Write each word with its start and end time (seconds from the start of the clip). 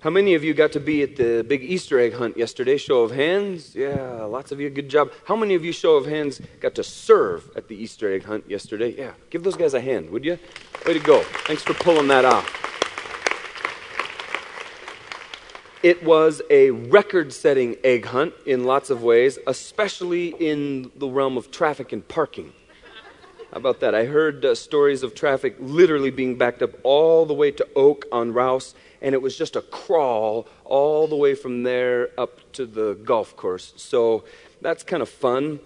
How 0.00 0.10
many 0.10 0.34
of 0.34 0.44
you 0.44 0.54
got 0.54 0.70
to 0.72 0.80
be 0.80 1.02
at 1.02 1.16
the 1.16 1.42
big 1.42 1.60
Easter 1.64 1.98
egg 1.98 2.14
hunt 2.14 2.36
yesterday? 2.36 2.76
Show 2.76 3.02
of 3.02 3.10
hands. 3.10 3.74
Yeah, 3.74 4.22
lots 4.26 4.52
of 4.52 4.60
you. 4.60 4.70
Good 4.70 4.88
job. 4.88 5.10
How 5.24 5.34
many 5.34 5.56
of 5.56 5.64
you, 5.64 5.72
show 5.72 5.96
of 5.96 6.06
hands, 6.06 6.40
got 6.60 6.76
to 6.76 6.84
serve 6.84 7.50
at 7.56 7.66
the 7.66 7.74
Easter 7.74 8.12
egg 8.12 8.24
hunt 8.24 8.48
yesterday? 8.48 8.94
Yeah, 8.96 9.14
give 9.30 9.42
those 9.42 9.56
guys 9.56 9.74
a 9.74 9.80
hand, 9.80 10.10
would 10.10 10.24
you? 10.24 10.38
Way 10.86 10.92
to 10.92 11.00
go. 11.00 11.22
Thanks 11.48 11.64
for 11.64 11.74
pulling 11.74 12.06
that 12.08 12.24
off. 12.24 12.46
It 15.82 16.04
was 16.04 16.42
a 16.48 16.70
record 16.70 17.32
setting 17.32 17.76
egg 17.82 18.06
hunt 18.06 18.34
in 18.46 18.62
lots 18.62 18.90
of 18.90 19.02
ways, 19.02 19.36
especially 19.48 20.28
in 20.28 20.92
the 20.94 21.08
realm 21.08 21.36
of 21.36 21.50
traffic 21.50 21.92
and 21.92 22.06
parking. 22.06 22.52
How 23.50 23.56
about 23.56 23.80
that? 23.80 23.94
I 23.94 24.04
heard 24.04 24.44
uh, 24.44 24.54
stories 24.54 25.02
of 25.02 25.14
traffic 25.14 25.56
literally 25.58 26.10
being 26.10 26.36
backed 26.36 26.60
up 26.60 26.70
all 26.82 27.24
the 27.24 27.34
way 27.34 27.50
to 27.52 27.66
Oak 27.74 28.04
on 28.12 28.32
Rouse 28.32 28.74
and 29.00 29.14
it 29.14 29.22
was 29.22 29.36
just 29.36 29.56
a 29.56 29.62
crawl 29.62 30.46
all 30.64 31.06
the 31.06 31.16
way 31.16 31.34
from 31.34 31.62
there 31.62 32.10
up 32.18 32.40
to 32.52 32.66
the 32.66 32.94
golf 33.04 33.36
course. 33.36 33.72
So 33.76 34.24
that's 34.60 34.82
kind 34.82 35.02
of 35.02 35.08
fun, 35.08 35.60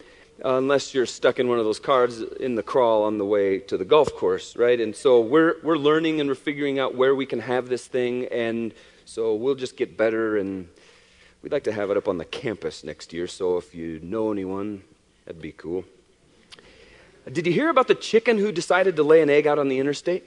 uh, 0.44 0.56
unless 0.58 0.94
you're 0.94 1.06
stuck 1.06 1.38
in 1.38 1.48
one 1.48 1.58
of 1.58 1.64
those 1.64 1.80
cars 1.80 2.20
in 2.20 2.54
the 2.54 2.62
crawl 2.62 3.04
on 3.04 3.18
the 3.18 3.24
way 3.24 3.58
to 3.58 3.76
the 3.76 3.84
golf 3.84 4.14
course, 4.14 4.56
right? 4.56 4.80
And 4.80 4.94
so 4.94 5.20
we're, 5.20 5.56
we're 5.62 5.78
learning 5.78 6.20
and 6.20 6.28
we're 6.28 6.34
figuring 6.34 6.78
out 6.78 6.94
where 6.94 7.14
we 7.14 7.26
can 7.26 7.40
have 7.40 7.68
this 7.68 7.86
thing, 7.86 8.26
and 8.26 8.74
so 9.04 9.34
we'll 9.34 9.54
just 9.54 9.76
get 9.76 9.96
better. 9.96 10.36
And 10.36 10.68
we'd 11.42 11.52
like 11.52 11.64
to 11.64 11.72
have 11.72 11.90
it 11.90 11.96
up 11.96 12.08
on 12.08 12.18
the 12.18 12.24
campus 12.24 12.84
next 12.84 13.12
year, 13.12 13.26
so 13.26 13.56
if 13.56 13.74
you 13.74 13.98
know 14.02 14.30
anyone, 14.30 14.82
that'd 15.24 15.40
be 15.40 15.52
cool. 15.52 15.84
Did 17.30 17.46
you 17.46 17.52
hear 17.52 17.68
about 17.68 17.88
the 17.88 17.94
chicken 17.94 18.38
who 18.38 18.50
decided 18.50 18.96
to 18.96 19.02
lay 19.02 19.22
an 19.22 19.30
egg 19.30 19.46
out 19.46 19.58
on 19.58 19.68
the 19.68 19.78
interstate? 19.78 20.24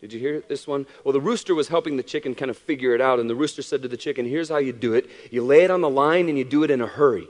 Did 0.00 0.12
you 0.12 0.20
hear 0.20 0.40
this 0.40 0.66
one? 0.66 0.86
Well, 1.04 1.12
the 1.12 1.20
rooster 1.20 1.54
was 1.54 1.68
helping 1.68 1.96
the 1.96 2.02
chicken 2.02 2.34
kind 2.34 2.50
of 2.50 2.58
figure 2.58 2.94
it 2.94 3.00
out, 3.00 3.18
and 3.18 3.30
the 3.30 3.34
rooster 3.34 3.62
said 3.62 3.82
to 3.82 3.88
the 3.88 3.96
chicken, 3.96 4.26
Here's 4.26 4.50
how 4.50 4.58
you 4.58 4.72
do 4.72 4.92
it. 4.92 5.08
You 5.30 5.42
lay 5.42 5.64
it 5.64 5.70
on 5.70 5.80
the 5.80 5.88
line 5.88 6.28
and 6.28 6.36
you 6.36 6.44
do 6.44 6.62
it 6.62 6.70
in 6.70 6.80
a 6.80 6.86
hurry. 6.86 7.26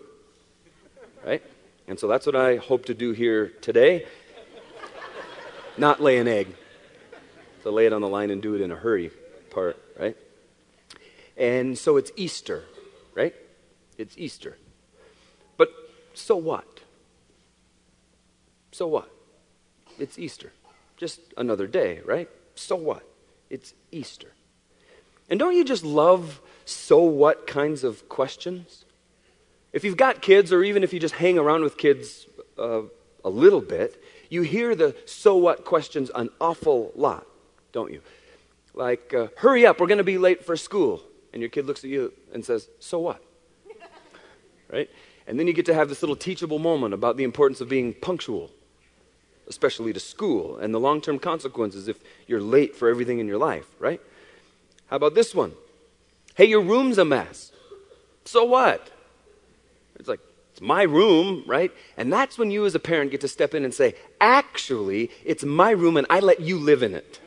Right? 1.25 1.43
And 1.89 1.99
so 1.99 2.09
that's 2.09 2.27
what 2.27 2.35
I 2.35 2.57
hope 2.57 2.87
to 2.87 2.95
do 2.95 3.13
here 3.13 3.49
today. 3.61 4.07
Not 5.79 6.01
lay 6.01 6.19
an 6.19 6.27
egg. 6.27 6.49
So 7.63 7.71
lay 7.71 7.87
it 7.87 7.93
on 7.93 8.01
the 8.01 8.09
line 8.09 8.31
and 8.31 8.43
do 8.43 8.55
it 8.55 8.61
in 8.61 8.71
a 8.71 8.77
hurry 8.77 9.11
part, 9.51 9.77
right? 9.99 10.17
And 11.37 11.77
so 11.77 11.97
it's 11.97 12.11
Easter, 12.17 12.65
right? 13.15 13.35
It's 13.99 14.17
Easter. 14.17 14.57
But 15.57 15.71
so 16.15 16.37
what? 16.37 16.76
So 18.77 18.87
what? 18.87 19.11
It's 19.99 20.19
Easter. 20.19 20.53
Just 20.99 21.21
another 21.39 21.67
day, 21.67 22.03
right? 22.05 22.29
so 22.55 22.77
what? 22.77 23.09
It's 23.49 23.73
Easter. 23.91 24.33
And 25.31 25.39
don't 25.41 25.57
you 25.57 25.65
just 25.65 25.83
love 25.83 26.43
so 26.67 26.99
what 26.99 27.47
kinds 27.47 27.85
of 27.85 28.07
questions? 28.11 28.85
If 29.73 29.83
you've 29.83 29.97
got 29.97 30.21
kids, 30.21 30.53
or 30.53 30.63
even 30.63 30.83
if 30.83 30.93
you 30.93 31.01
just 31.01 31.15
hang 31.15 31.39
around 31.39 31.63
with 31.63 31.79
kids 31.79 32.27
uh, 32.59 32.83
a 33.25 33.31
little 33.31 33.63
bit, 33.63 34.03
you 34.29 34.43
hear 34.43 34.75
the 34.75 34.95
so 35.07 35.39
what 35.39 35.65
questions 35.65 36.11
an 36.15 36.29
awful 36.39 36.93
lot, 36.95 37.27
don't 37.73 37.91
you? 37.91 38.03
Like, 38.75 39.15
uh, 39.15 39.29
hurry 39.39 39.65
up, 39.65 39.81
we're 39.81 39.87
going 39.87 40.05
to 40.05 40.05
be 40.05 40.19
late 40.19 40.45
for 40.45 40.55
school. 40.55 41.03
And 41.33 41.41
your 41.41 41.49
kid 41.49 41.65
looks 41.65 41.83
at 41.83 41.89
you 41.89 42.13
and 42.31 42.45
says, 42.45 42.69
so 42.79 42.99
what? 42.99 43.25
right? 44.71 44.91
And 45.27 45.41
then 45.41 45.47
you 45.47 45.55
get 45.55 45.65
to 45.65 45.75
have 45.75 45.89
this 45.89 46.03
little 46.03 46.15
teachable 46.15 46.59
moment 46.59 46.93
about 46.93 47.17
the 47.17 47.25
importance 47.25 47.63
of 47.63 47.71
being 47.71 47.95
punctual 47.95 48.51
especially 49.49 49.93
to 49.93 50.01
school, 50.01 50.59
and 50.59 50.75
the 50.75 50.81
long 50.81 51.01
term 51.01 51.19
consequences 51.19 51.89
if 51.89 51.99
you're 52.27 52.41
late 52.41 52.77
for 52.77 52.89
everything 52.89 53.19
in 53.19 53.27
your 53.27 53.39
life, 53.39 53.67
right? 53.79 54.01
How 54.89 54.97
about 54.97 55.15
this 55.15 55.35
one? 55.35 55.53
Hey, 56.35 56.47
your 56.47 56.61
room's 56.61 56.99
a 56.99 57.05
mess. 57.05 57.53
So 58.25 58.45
what? 58.45 58.91
It's 59.99 60.09
like, 60.09 60.21
it's 60.53 60.61
my 60.61 60.83
room, 60.83 61.45
right? 61.47 61.73
And 61.97 62.13
that's 62.13 62.39
when 62.39 62.51
you 62.51 62.67
as 62.67 62.75
a 62.75 62.79
parent 62.79 63.11
get 63.11 63.21
to 63.23 63.29
step 63.29 63.55
in 63.55 63.65
and 63.65 63.73
say, 63.73 63.95
actually, 64.21 65.11
it's 65.25 65.45
my 65.45 65.71
room 65.71 65.97
and 65.97 66.07
I 66.11 66.21
let 66.21 66.41
you 66.41 66.59
live 66.59 66.83
in 66.83 66.95
it. 66.95 67.21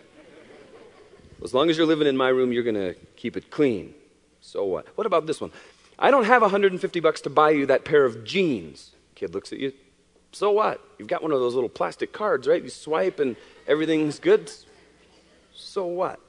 As 1.43 1.53
long 1.53 1.69
as 1.69 1.77
you're 1.77 1.87
living 1.87 2.07
in 2.07 2.17
my 2.17 2.29
room, 2.29 2.51
you're 2.51 2.63
going 2.63 2.75
to 2.75 2.95
keep 3.15 3.37
it 3.37 3.49
clean. 3.49 3.93
So 4.41 4.65
what? 4.65 4.87
What 4.97 5.07
about 5.07 5.25
this 5.25 5.39
one? 5.39 5.51
I 5.97 6.11
don't 6.11 6.25
have 6.25 6.41
150 6.41 6.99
bucks 6.99 7.21
to 7.21 7.29
buy 7.29 7.51
you 7.51 7.65
that 7.67 7.85
pair 7.85 8.05
of 8.05 8.23
jeans. 8.23 8.91
Kid 9.15 9.33
looks 9.33 9.51
at 9.51 9.59
you, 9.59 9.73
so 10.31 10.51
what? 10.51 10.81
You've 10.97 11.07
got 11.07 11.23
one 11.23 11.31
of 11.31 11.39
those 11.39 11.55
little 11.55 11.69
plastic 11.69 12.13
cards, 12.13 12.47
right? 12.47 12.63
You 12.63 12.69
swipe 12.69 13.19
and 13.19 13.35
everything's 13.67 14.19
good. 14.19 14.51
So 15.53 15.85
what? 15.85 16.19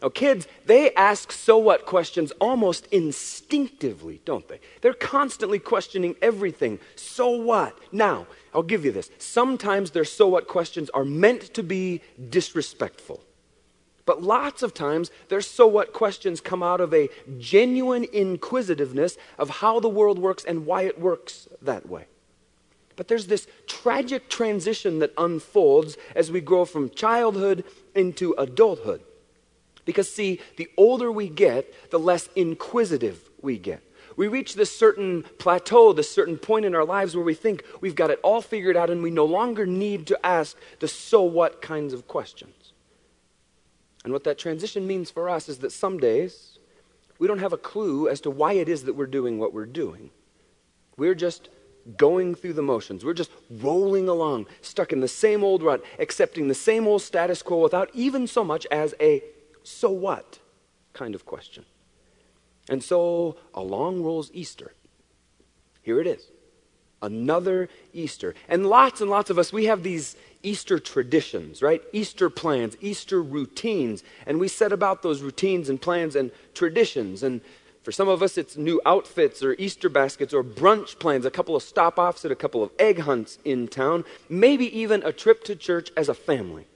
Now, 0.00 0.08
kids, 0.08 0.48
they 0.64 0.94
ask 0.94 1.30
so 1.30 1.58
what 1.58 1.84
questions 1.84 2.32
almost 2.40 2.86
instinctively, 2.86 4.22
don't 4.24 4.48
they? 4.48 4.60
They're 4.80 4.94
constantly 4.94 5.58
questioning 5.58 6.16
everything. 6.22 6.78
So 6.96 7.30
what? 7.30 7.76
Now, 7.92 8.26
I'll 8.54 8.62
give 8.62 8.84
you 8.84 8.92
this. 8.92 9.10
Sometimes 9.18 9.90
their 9.90 10.06
so 10.06 10.28
what 10.28 10.48
questions 10.48 10.88
are 10.90 11.04
meant 11.04 11.52
to 11.54 11.62
be 11.62 12.00
disrespectful. 12.30 13.22
But 14.06 14.22
lots 14.22 14.62
of 14.62 14.72
times, 14.72 15.10
their 15.28 15.42
so 15.42 15.66
what 15.66 15.92
questions 15.92 16.40
come 16.40 16.62
out 16.62 16.80
of 16.80 16.94
a 16.94 17.10
genuine 17.38 18.04
inquisitiveness 18.04 19.18
of 19.38 19.50
how 19.50 19.80
the 19.80 19.88
world 19.88 20.18
works 20.18 20.44
and 20.44 20.64
why 20.64 20.82
it 20.82 20.98
works 20.98 21.46
that 21.60 21.88
way. 21.88 22.06
But 23.00 23.08
there's 23.08 23.28
this 23.28 23.46
tragic 23.66 24.28
transition 24.28 24.98
that 24.98 25.14
unfolds 25.16 25.96
as 26.14 26.30
we 26.30 26.42
grow 26.42 26.66
from 26.66 26.90
childhood 26.90 27.64
into 27.94 28.34
adulthood. 28.36 29.00
Because, 29.86 30.12
see, 30.12 30.38
the 30.58 30.68
older 30.76 31.10
we 31.10 31.30
get, 31.30 31.90
the 31.90 31.98
less 31.98 32.28
inquisitive 32.36 33.30
we 33.40 33.56
get. 33.56 33.82
We 34.18 34.28
reach 34.28 34.54
this 34.54 34.76
certain 34.76 35.22
plateau, 35.38 35.94
this 35.94 36.10
certain 36.10 36.36
point 36.36 36.66
in 36.66 36.74
our 36.74 36.84
lives 36.84 37.16
where 37.16 37.24
we 37.24 37.32
think 37.32 37.64
we've 37.80 37.94
got 37.94 38.10
it 38.10 38.20
all 38.22 38.42
figured 38.42 38.76
out 38.76 38.90
and 38.90 39.02
we 39.02 39.10
no 39.10 39.24
longer 39.24 39.64
need 39.64 40.06
to 40.08 40.26
ask 40.26 40.54
the 40.80 40.86
so 40.86 41.22
what 41.22 41.62
kinds 41.62 41.94
of 41.94 42.06
questions. 42.06 42.74
And 44.04 44.12
what 44.12 44.24
that 44.24 44.36
transition 44.36 44.86
means 44.86 45.10
for 45.10 45.30
us 45.30 45.48
is 45.48 45.60
that 45.60 45.72
some 45.72 45.96
days 45.96 46.58
we 47.18 47.26
don't 47.26 47.38
have 47.38 47.54
a 47.54 47.56
clue 47.56 48.10
as 48.10 48.20
to 48.20 48.30
why 48.30 48.52
it 48.52 48.68
is 48.68 48.84
that 48.84 48.92
we're 48.92 49.06
doing 49.06 49.38
what 49.38 49.54
we're 49.54 49.64
doing. 49.64 50.10
We're 50.98 51.14
just 51.14 51.48
going 51.96 52.34
through 52.34 52.52
the 52.54 52.62
motions. 52.62 53.04
We're 53.04 53.14
just 53.14 53.30
rolling 53.50 54.08
along, 54.08 54.46
stuck 54.60 54.92
in 54.92 55.00
the 55.00 55.08
same 55.08 55.42
old 55.42 55.62
rut, 55.62 55.82
accepting 55.98 56.48
the 56.48 56.54
same 56.54 56.86
old 56.86 57.02
status 57.02 57.42
quo 57.42 57.58
without 57.58 57.90
even 57.94 58.26
so 58.26 58.44
much 58.44 58.66
as 58.70 58.94
a 59.00 59.22
so 59.62 59.90
what 59.90 60.38
kind 60.92 61.14
of 61.14 61.24
question. 61.24 61.64
And 62.68 62.82
so 62.82 63.36
along 63.54 64.02
rolls 64.02 64.30
Easter. 64.32 64.72
Here 65.82 66.00
it 66.00 66.06
is. 66.06 66.30
Another 67.02 67.68
Easter. 67.92 68.34
And 68.48 68.66
lots 68.66 69.00
and 69.00 69.10
lots 69.10 69.30
of 69.30 69.38
us, 69.38 69.52
we 69.52 69.64
have 69.64 69.82
these 69.82 70.16
Easter 70.42 70.78
traditions, 70.78 71.62
right? 71.62 71.82
Easter 71.92 72.28
plans, 72.30 72.76
Easter 72.80 73.22
routines. 73.22 74.04
And 74.26 74.38
we 74.38 74.48
set 74.48 74.72
about 74.72 75.02
those 75.02 75.22
routines 75.22 75.68
and 75.68 75.80
plans 75.80 76.14
and 76.14 76.30
traditions. 76.54 77.22
And 77.22 77.40
for 77.82 77.92
some 77.92 78.08
of 78.08 78.22
us, 78.22 78.36
it's 78.36 78.56
new 78.58 78.80
outfits 78.84 79.42
or 79.42 79.54
Easter 79.54 79.88
baskets 79.88 80.34
or 80.34 80.44
brunch 80.44 80.98
plans, 80.98 81.24
a 81.24 81.30
couple 81.30 81.56
of 81.56 81.62
stop 81.62 81.98
offs 81.98 82.24
at 82.26 82.30
a 82.30 82.36
couple 82.36 82.62
of 82.62 82.70
egg 82.78 83.00
hunts 83.00 83.38
in 83.44 83.68
town, 83.68 84.04
maybe 84.28 84.66
even 84.78 85.02
a 85.02 85.12
trip 85.12 85.44
to 85.44 85.56
church 85.56 85.90
as 85.96 86.08
a 86.08 86.14
family. 86.14 86.66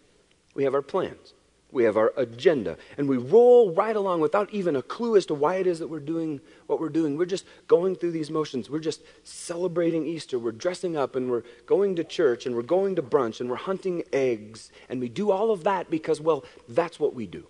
We 0.54 0.64
have 0.64 0.72
our 0.72 0.82
plans, 0.82 1.34
we 1.70 1.84
have 1.84 1.98
our 1.98 2.14
agenda, 2.16 2.78
and 2.96 3.06
we 3.06 3.18
roll 3.18 3.74
right 3.74 3.94
along 3.94 4.20
without 4.20 4.48
even 4.54 4.76
a 4.76 4.82
clue 4.82 5.16
as 5.16 5.26
to 5.26 5.34
why 5.34 5.56
it 5.56 5.66
is 5.66 5.78
that 5.80 5.88
we're 5.88 6.00
doing 6.00 6.40
what 6.68 6.80
we're 6.80 6.88
doing. 6.88 7.18
We're 7.18 7.26
just 7.26 7.44
going 7.66 7.96
through 7.96 8.12
these 8.12 8.30
motions. 8.30 8.70
We're 8.70 8.78
just 8.78 9.02
celebrating 9.24 10.06
Easter. 10.06 10.38
We're 10.38 10.52
dressing 10.52 10.96
up 10.96 11.16
and 11.16 11.30
we're 11.30 11.42
going 11.66 11.96
to 11.96 12.04
church 12.04 12.46
and 12.46 12.54
we're 12.54 12.62
going 12.62 12.96
to 12.96 13.02
brunch 13.02 13.40
and 13.40 13.50
we're 13.50 13.56
hunting 13.56 14.04
eggs. 14.10 14.70
And 14.88 15.00
we 15.00 15.10
do 15.10 15.30
all 15.30 15.50
of 15.50 15.64
that 15.64 15.90
because, 15.90 16.18
well, 16.18 16.44
that's 16.66 16.98
what 16.98 17.14
we 17.14 17.26
do. 17.26 17.46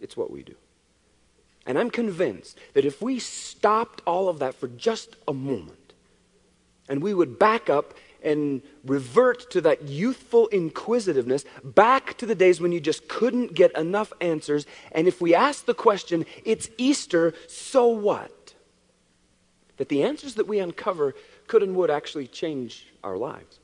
It's 0.00 0.16
what 0.16 0.30
we 0.30 0.42
do. 0.42 0.54
And 1.68 1.78
I'm 1.78 1.90
convinced 1.90 2.58
that 2.72 2.86
if 2.86 3.02
we 3.02 3.18
stopped 3.18 4.00
all 4.06 4.30
of 4.30 4.38
that 4.38 4.54
for 4.54 4.68
just 4.68 5.16
a 5.28 5.34
moment 5.34 5.92
and 6.88 7.02
we 7.02 7.12
would 7.12 7.38
back 7.38 7.68
up 7.68 7.92
and 8.24 8.62
revert 8.84 9.50
to 9.50 9.60
that 9.60 9.82
youthful 9.82 10.48
inquisitiveness, 10.48 11.44
back 11.62 12.16
to 12.16 12.26
the 12.26 12.34
days 12.34 12.58
when 12.58 12.72
you 12.72 12.80
just 12.80 13.06
couldn't 13.06 13.54
get 13.54 13.76
enough 13.76 14.14
answers, 14.22 14.66
and 14.92 15.06
if 15.06 15.20
we 15.20 15.34
ask 15.34 15.66
the 15.66 15.74
question, 15.74 16.24
it's 16.42 16.70
Easter, 16.78 17.34
so 17.46 17.86
what? 17.86 18.54
That 19.76 19.90
the 19.90 20.02
answers 20.02 20.36
that 20.36 20.48
we 20.48 20.60
uncover 20.60 21.14
could 21.46 21.62
and 21.62 21.76
would 21.76 21.90
actually 21.90 22.28
change 22.28 22.88
our 23.04 23.18
lives, 23.18 23.60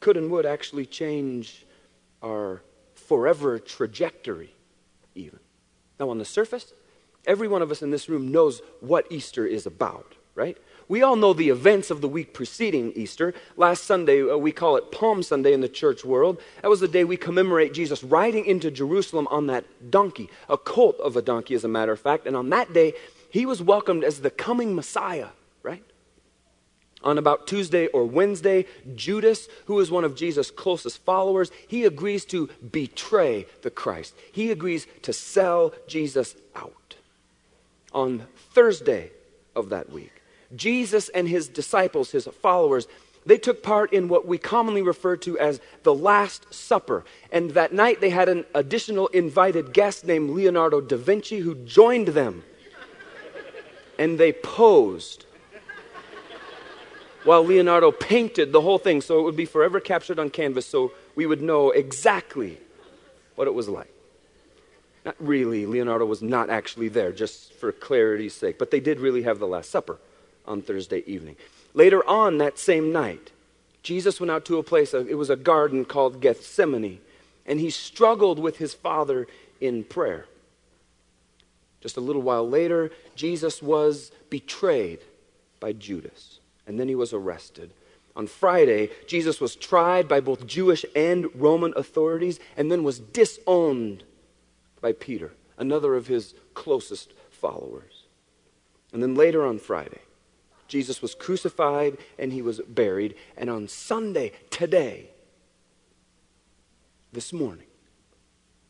could 0.00 0.16
and 0.16 0.32
would 0.32 0.46
actually 0.46 0.86
change 0.86 1.64
our 2.22 2.60
forever 2.94 3.60
trajectory, 3.60 4.52
even. 5.14 5.38
Now, 6.02 6.10
on 6.10 6.18
the 6.18 6.24
surface, 6.24 6.72
every 7.26 7.46
one 7.46 7.62
of 7.62 7.70
us 7.70 7.80
in 7.80 7.92
this 7.92 8.08
room 8.08 8.32
knows 8.32 8.60
what 8.80 9.06
Easter 9.08 9.46
is 9.46 9.66
about, 9.66 10.16
right? 10.34 10.58
We 10.88 11.00
all 11.00 11.14
know 11.14 11.32
the 11.32 11.48
events 11.48 11.92
of 11.92 12.00
the 12.00 12.08
week 12.08 12.34
preceding 12.34 12.92
Easter. 12.96 13.34
Last 13.56 13.84
Sunday, 13.84 14.28
uh, 14.28 14.36
we 14.36 14.50
call 14.50 14.74
it 14.74 14.90
Palm 14.90 15.22
Sunday 15.22 15.52
in 15.52 15.60
the 15.60 15.68
church 15.68 16.04
world. 16.04 16.40
That 16.60 16.70
was 16.70 16.80
the 16.80 16.88
day 16.88 17.04
we 17.04 17.16
commemorate 17.16 17.72
Jesus 17.72 18.02
riding 18.02 18.46
into 18.46 18.68
Jerusalem 18.68 19.28
on 19.30 19.46
that 19.46 19.92
donkey, 19.92 20.28
a 20.48 20.58
colt 20.58 20.98
of 20.98 21.16
a 21.16 21.22
donkey, 21.22 21.54
as 21.54 21.62
a 21.62 21.68
matter 21.68 21.92
of 21.92 22.00
fact. 22.00 22.26
And 22.26 22.34
on 22.34 22.50
that 22.50 22.72
day, 22.72 22.94
he 23.30 23.46
was 23.46 23.62
welcomed 23.62 24.02
as 24.02 24.22
the 24.22 24.30
coming 24.30 24.74
Messiah, 24.74 25.28
right? 25.62 25.84
On 27.04 27.18
about 27.18 27.46
Tuesday 27.46 27.88
or 27.88 28.04
Wednesday, 28.04 28.66
Judas, 28.94 29.48
who 29.66 29.80
is 29.80 29.90
one 29.90 30.04
of 30.04 30.14
Jesus' 30.14 30.50
closest 30.50 30.98
followers, 30.98 31.50
he 31.66 31.84
agrees 31.84 32.24
to 32.26 32.48
betray 32.70 33.46
the 33.62 33.70
Christ. 33.70 34.14
He 34.30 34.50
agrees 34.50 34.86
to 35.02 35.12
sell 35.12 35.74
Jesus 35.88 36.36
out. 36.54 36.94
On 37.92 38.26
Thursday 38.52 39.10
of 39.56 39.68
that 39.70 39.90
week, 39.90 40.22
Jesus 40.54 41.08
and 41.08 41.28
his 41.28 41.48
disciples, 41.48 42.12
his 42.12 42.26
followers, 42.26 42.86
they 43.24 43.38
took 43.38 43.62
part 43.62 43.92
in 43.92 44.08
what 44.08 44.26
we 44.26 44.38
commonly 44.38 44.82
refer 44.82 45.16
to 45.18 45.38
as 45.38 45.60
the 45.82 45.94
Last 45.94 46.52
Supper. 46.52 47.04
And 47.30 47.52
that 47.52 47.72
night 47.72 48.00
they 48.00 48.10
had 48.10 48.28
an 48.28 48.44
additional 48.54 49.06
invited 49.08 49.72
guest 49.72 50.04
named 50.04 50.30
Leonardo 50.30 50.80
da 50.80 50.96
Vinci 50.96 51.40
who 51.40 51.54
joined 51.54 52.08
them. 52.08 52.44
And 53.98 54.18
they 54.18 54.32
posed 54.32 55.26
while 57.24 57.44
Leonardo 57.44 57.90
painted 57.92 58.52
the 58.52 58.60
whole 58.60 58.78
thing 58.78 59.00
so 59.00 59.18
it 59.20 59.22
would 59.22 59.36
be 59.36 59.44
forever 59.44 59.80
captured 59.80 60.18
on 60.18 60.30
canvas 60.30 60.66
so 60.66 60.92
we 61.14 61.26
would 61.26 61.42
know 61.42 61.70
exactly 61.70 62.58
what 63.34 63.46
it 63.46 63.54
was 63.54 63.68
like. 63.68 63.92
Not 65.04 65.16
really, 65.18 65.66
Leonardo 65.66 66.04
was 66.04 66.22
not 66.22 66.48
actually 66.48 66.88
there, 66.88 67.12
just 67.12 67.52
for 67.54 67.72
clarity's 67.72 68.34
sake, 68.34 68.58
but 68.58 68.70
they 68.70 68.80
did 68.80 69.00
really 69.00 69.22
have 69.22 69.38
the 69.38 69.48
Last 69.48 69.70
Supper 69.70 69.98
on 70.46 70.62
Thursday 70.62 71.02
evening. 71.06 71.36
Later 71.74 72.06
on 72.08 72.38
that 72.38 72.58
same 72.58 72.92
night, 72.92 73.32
Jesus 73.82 74.20
went 74.20 74.30
out 74.30 74.44
to 74.44 74.58
a 74.58 74.62
place, 74.62 74.94
it 74.94 75.18
was 75.18 75.30
a 75.30 75.36
garden 75.36 75.84
called 75.84 76.20
Gethsemane, 76.20 77.00
and 77.46 77.58
he 77.58 77.70
struggled 77.70 78.38
with 78.38 78.58
his 78.58 78.74
Father 78.74 79.26
in 79.60 79.82
prayer. 79.82 80.26
Just 81.80 81.96
a 81.96 82.00
little 82.00 82.22
while 82.22 82.48
later, 82.48 82.92
Jesus 83.16 83.60
was 83.60 84.12
betrayed 84.30 85.00
by 85.58 85.72
Judas, 85.72 86.38
and 86.66 86.78
then 86.78 86.88
he 86.88 86.94
was 86.94 87.12
arrested. 87.12 87.72
On 88.14 88.26
Friday, 88.26 88.90
Jesus 89.06 89.40
was 89.40 89.56
tried 89.56 90.06
by 90.06 90.20
both 90.20 90.46
Jewish 90.46 90.84
and 90.94 91.28
Roman 91.34 91.72
authorities, 91.76 92.38
and 92.56 92.70
then 92.70 92.84
was 92.84 92.98
disowned 92.98 94.04
by 94.80 94.92
Peter, 94.92 95.32
another 95.56 95.94
of 95.94 96.08
his 96.08 96.34
closest 96.54 97.12
followers. 97.30 98.04
And 98.92 99.02
then 99.02 99.14
later 99.14 99.46
on 99.46 99.58
Friday, 99.58 100.00
Jesus 100.68 101.02
was 101.02 101.14
crucified 101.14 101.98
and 102.18 102.32
he 102.32 102.42
was 102.42 102.60
buried. 102.60 103.14
And 103.36 103.50
on 103.50 103.68
Sunday, 103.68 104.32
today, 104.50 105.10
this 107.12 107.32
morning, 107.32 107.66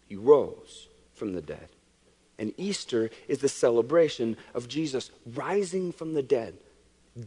he 0.08 0.16
rose 0.16 0.88
from 1.14 1.32
the 1.32 1.42
dead. 1.42 1.68
And 2.38 2.52
Easter 2.56 3.10
is 3.28 3.38
the 3.38 3.48
celebration 3.48 4.36
of 4.54 4.68
Jesus 4.68 5.10
rising 5.34 5.92
from 5.92 6.14
the 6.14 6.22
dead. 6.22 6.54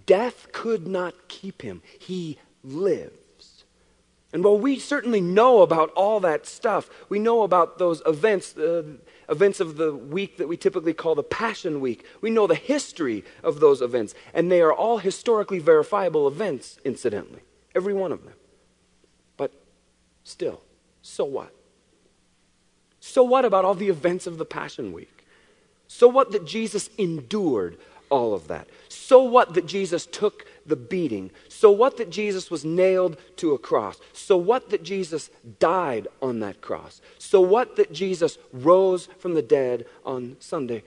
Death 0.05 0.47
could 0.51 0.87
not 0.87 1.27
keep 1.27 1.61
him, 1.61 1.81
he 1.99 2.37
lives. 2.63 3.63
And 4.33 4.43
while 4.43 4.57
we 4.57 4.79
certainly 4.79 5.21
know 5.21 5.61
about 5.61 5.91
all 5.91 6.19
that 6.19 6.45
stuff, 6.45 6.89
we 7.07 7.19
know 7.19 7.43
about 7.43 7.77
those 7.77 8.01
events, 8.05 8.57
uh, 8.57 8.83
events 9.29 9.61
of 9.61 9.77
the 9.77 9.93
week 9.95 10.37
that 10.37 10.49
we 10.49 10.57
typically 10.57 10.93
call 10.93 11.15
the 11.15 11.23
Passion 11.23 11.79
Week. 11.79 12.05
We 12.19 12.31
know 12.31 12.45
the 12.45 12.55
history 12.55 13.23
of 13.43 13.61
those 13.61 13.81
events, 13.81 14.13
and 14.33 14.51
they 14.51 14.61
are 14.61 14.73
all 14.73 14.97
historically 14.97 15.59
verifiable 15.59 16.27
events, 16.27 16.79
incidentally, 16.83 17.43
every 17.73 17.93
one 17.93 18.11
of 18.11 18.25
them. 18.25 18.33
But 19.37 19.53
still, 20.25 20.61
so 21.01 21.23
what? 21.23 21.55
So 22.99 23.23
what 23.23 23.45
about 23.45 23.63
all 23.63 23.75
the 23.75 23.89
events 23.89 24.27
of 24.27 24.37
the 24.37 24.45
Passion 24.45 24.91
Week? 24.91 25.25
So 25.87 26.07
what 26.07 26.31
that 26.31 26.45
Jesus 26.45 26.89
endured 26.97 27.77
all 28.09 28.33
of 28.33 28.47
that? 28.47 28.67
So 28.89 29.23
what 29.23 29.53
that 29.53 29.65
Jesus 29.65 30.05
took 30.05 30.45
the 30.65 30.75
beating? 30.75 31.31
So 31.47 31.71
what 31.71 31.97
that 31.97 32.09
Jesus 32.09 32.49
was 32.49 32.65
nailed 32.65 33.17
to 33.37 33.53
a 33.53 33.57
cross? 33.57 33.99
So 34.13 34.37
what 34.37 34.69
that 34.69 34.83
Jesus 34.83 35.29
died 35.59 36.07
on 36.21 36.39
that 36.39 36.61
cross? 36.61 37.01
So 37.17 37.41
what 37.41 37.75
that 37.75 37.93
Jesus 37.93 38.37
rose 38.51 39.07
from 39.19 39.33
the 39.33 39.41
dead 39.41 39.85
on 40.05 40.37
Sunday? 40.39 40.83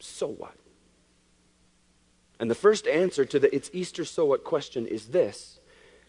So 0.00 0.28
what? 0.28 0.54
And 2.40 2.50
the 2.50 2.54
first 2.54 2.86
answer 2.86 3.24
to 3.24 3.38
the 3.38 3.52
it's 3.54 3.70
Easter 3.72 4.04
so 4.04 4.24
what 4.26 4.44
question 4.44 4.86
is 4.86 5.08
this 5.08 5.58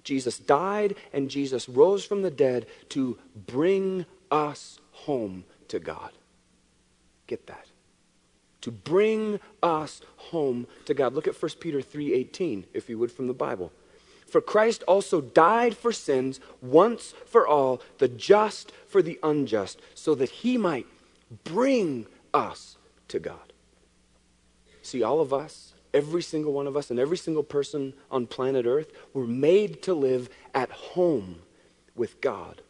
Jesus 0.04 0.38
died 0.38 0.95
and 1.12 1.30
Jesus 1.30 1.68
rose 1.68 2.06
from 2.06 2.22
the 2.22 2.31
dead 2.31 2.68
to 2.90 3.18
bring 3.48 4.06
us 4.31 4.80
home 4.92 5.44
to 5.69 5.80
God. 5.80 6.12
Get 7.28 7.48
that 7.48 7.69
to 8.62 8.72
bring 8.72 9.40
us 9.64 10.02
home 10.18 10.68
to 10.86 10.94
God. 10.94 11.14
Look 11.14 11.28
at 11.28 11.36
1 11.36 11.60
Peter 11.60 11.82
3:18 11.82 12.66
if 12.74 12.90
you 12.90 12.98
would 12.98 13.12
from 13.12 13.28
the 13.28 13.34
Bible. 13.34 13.72
For 14.26 14.42
Christ 14.42 14.84
also 14.84 15.22
died 15.22 15.76
for 15.76 15.92
sins 15.92 16.40
once 16.62 17.14
for 17.26 17.48
all, 17.48 17.82
the 17.98 18.08
just 18.08 18.72
for 18.88 19.02
the 19.02 19.20
unjust, 19.24 19.82
so 19.96 20.14
that 20.16 20.30
he 20.30 20.58
might 20.58 20.86
bring 21.44 22.06
us 22.34 22.78
to 23.08 23.20
God. 23.20 23.54
See, 24.84 25.02
all 25.02 25.20
of 25.20 25.34
us, 25.34 25.74
every 25.94 26.22
single 26.22 26.54
one 26.54 26.68
of 26.68 26.78
us, 26.78 26.92
and 26.92 27.00
every 27.00 27.18
single 27.18 27.44
person 27.44 27.94
on 28.12 28.28
planet 28.28 28.66
Earth 28.66 28.92
were 29.14 29.28
made 29.28 29.82
to 29.84 29.94
live 29.94 30.30
at 30.54 30.70
home 30.72 31.42
with 31.96 32.22
God. 32.22 32.62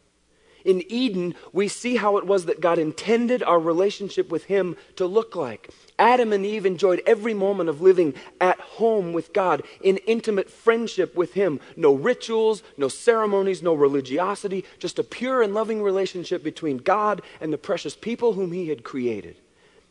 In 0.66 0.84
Eden, 0.90 1.36
we 1.54 1.68
see 1.68 1.96
how 1.96 2.18
it 2.18 2.26
was 2.26 2.46
that 2.46 2.62
God 2.62 2.78
intended 2.78 3.42
our 3.44 3.60
relationship 3.60 4.30
with 4.30 4.46
Him 4.46 4.76
to 4.96 5.06
look 5.06 5.36
like. 5.36 5.70
Adam 5.98 6.32
and 6.32 6.46
Eve 6.46 6.66
enjoyed 6.66 7.02
every 7.06 7.34
moment 7.34 7.70
of 7.70 7.82
living 7.82 8.14
at 8.40 8.60
home 8.60 9.14
with 9.14 9.34
God, 9.34 9.64
in 9.82 9.98
intimate 10.08 10.50
friendship 10.50 11.16
with 11.16 11.34
Him. 11.34 11.60
No 11.76 11.94
rituals, 11.94 12.64
no 12.78 12.88
ceremonies, 12.88 13.62
no 13.62 13.74
religiosity, 13.74 14.66
just 14.80 15.00
a 15.00 15.04
pure 15.04 15.42
and 15.42 15.54
loving 15.54 15.82
relationship 15.82 16.44
between 16.44 16.78
God 16.78 17.22
and 17.42 17.52
the 17.52 17.58
precious 17.58 17.96
people 17.96 18.34
whom 18.34 18.52
He 18.52 18.70
had 18.70 18.84
created. 18.84 19.38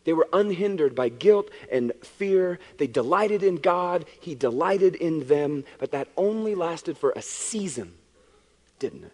They 0.05 0.15
were 0.15 0.29
unhindered 0.33 0.95
by 0.95 1.11
guilt 1.11 1.51
and 1.71 1.93
fear. 2.03 2.59
They 2.79 2.87
delighted 2.87 3.43
in 3.43 3.57
God. 3.57 4.07
He 4.21 4.35
delighted 4.35 4.95
in 4.95 5.27
them. 5.27 5.65
But 5.79 5.91
that 5.91 6.09
only 6.17 6.55
lasted 6.55 6.97
for 6.97 7.13
a 7.15 7.21
season, 7.21 7.93
didn't 8.79 9.05
it? 9.05 9.13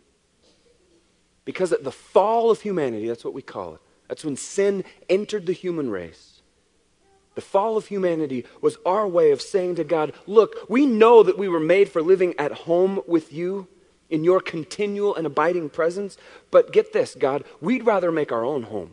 Because 1.45 1.73
at 1.73 1.85
the 1.85 1.93
fall 1.93 2.51
of 2.51 2.63
humanity, 2.63 3.09
that's 3.09 3.25
what 3.25 3.35
we 3.35 3.43
call 3.43 3.75
it, 3.75 3.81
that's 4.09 4.25
when 4.25 4.37
sin 4.37 4.85
entered 5.09 5.47
the 5.47 5.53
human 5.53 5.91
race. 5.91 6.43
The 7.35 7.41
fall 7.41 7.77
of 7.77 7.87
humanity 7.87 8.45
was 8.61 8.79
our 8.87 9.09
way 9.09 9.33
of 9.33 9.43
saying 9.43 9.75
to 9.77 9.85
God, 9.85 10.13
Look, 10.27 10.55
we 10.69 10.87
know 10.87 11.23
that 11.23 11.39
we 11.39 11.49
were 11.49 11.61
made 11.61 11.89
for 11.89 12.01
living 12.01 12.35
at 12.39 12.53
home 12.53 13.01
with 13.07 13.33
you 13.33 13.67
in 14.09 14.23
your 14.23 14.41
continual 14.41 15.15
and 15.17 15.27
abiding 15.27 15.71
presence, 15.71 16.17
but 16.51 16.73
get 16.73 16.93
this, 16.93 17.17
God, 17.17 17.45
we'd 17.61 17.85
rather 17.85 18.13
make 18.13 18.31
our 18.31 18.45
own 18.45 18.65
home. 18.65 18.93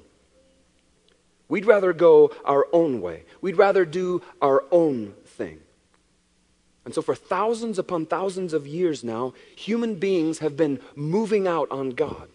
We'd 1.48 1.66
rather 1.66 1.94
go 1.94 2.32
our 2.46 2.66
own 2.74 3.02
way. 3.02 3.26
We'd 3.42 3.58
rather 3.58 3.86
do 3.86 4.22
our 4.42 4.64
own 4.72 5.14
thing. 5.26 5.60
And 6.86 6.96
so, 6.96 7.02
for 7.02 7.14
thousands 7.14 7.78
upon 7.78 8.08
thousands 8.08 8.54
of 8.54 8.66
years 8.66 9.04
now, 9.04 9.34
human 9.56 9.96
beings 9.96 10.40
have 10.40 10.58
been 10.58 10.80
moving 10.96 11.48
out 11.48 11.70
on 11.70 11.92
God 11.92 12.30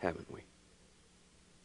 haven't 0.00 0.32
we? 0.32 0.40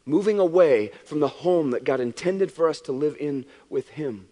Moving 0.05 0.39
away 0.39 0.91
from 1.03 1.19
the 1.19 1.27
home 1.27 1.71
that 1.71 1.83
God 1.83 1.99
intended 1.99 2.51
for 2.51 2.69
us 2.69 2.79
to 2.81 2.91
live 2.91 3.17
in 3.19 3.45
with 3.69 3.89
Him. 3.89 4.27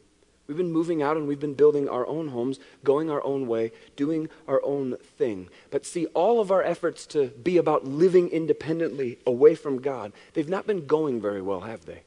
We've 0.48 0.58
been 0.58 0.72
moving 0.72 1.02
out 1.02 1.16
and 1.16 1.28
we've 1.28 1.40
been 1.40 1.54
building 1.54 1.88
our 1.88 2.06
own 2.06 2.28
homes, 2.28 2.60
going 2.84 3.10
our 3.10 3.24
own 3.24 3.48
way, 3.48 3.72
doing 3.96 4.30
our 4.48 4.62
own 4.64 4.98
thing. 5.18 5.48
But 5.72 5.86
see, 5.86 6.06
all 6.08 6.42
of 6.42 6.52
our 6.52 6.62
efforts 6.62 7.06
to 7.08 7.28
be 7.30 7.58
about 7.58 7.86
living 7.86 8.28
independently 8.30 9.20
away 9.26 9.56
from 9.56 9.82
God, 9.82 10.12
they've 10.34 10.50
not 10.50 10.68
been 10.68 10.86
going 10.86 11.22
very 11.22 11.42
well, 11.42 11.62
have 11.62 11.86
they? 11.86 12.04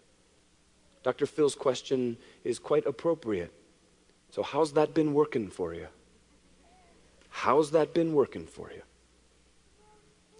Dr. 1.02 1.24
Phil's 1.24 1.54
question 1.54 2.18
is 2.44 2.58
quite 2.58 2.84
appropriate. 2.84 3.52
So, 4.30 4.42
how's 4.42 4.72
that 4.72 4.92
been 4.92 5.14
working 5.14 5.48
for 5.48 5.72
you? 5.72 5.86
How's 7.30 7.70
that 7.70 7.94
been 7.94 8.12
working 8.12 8.44
for 8.46 8.70
you? 8.70 8.82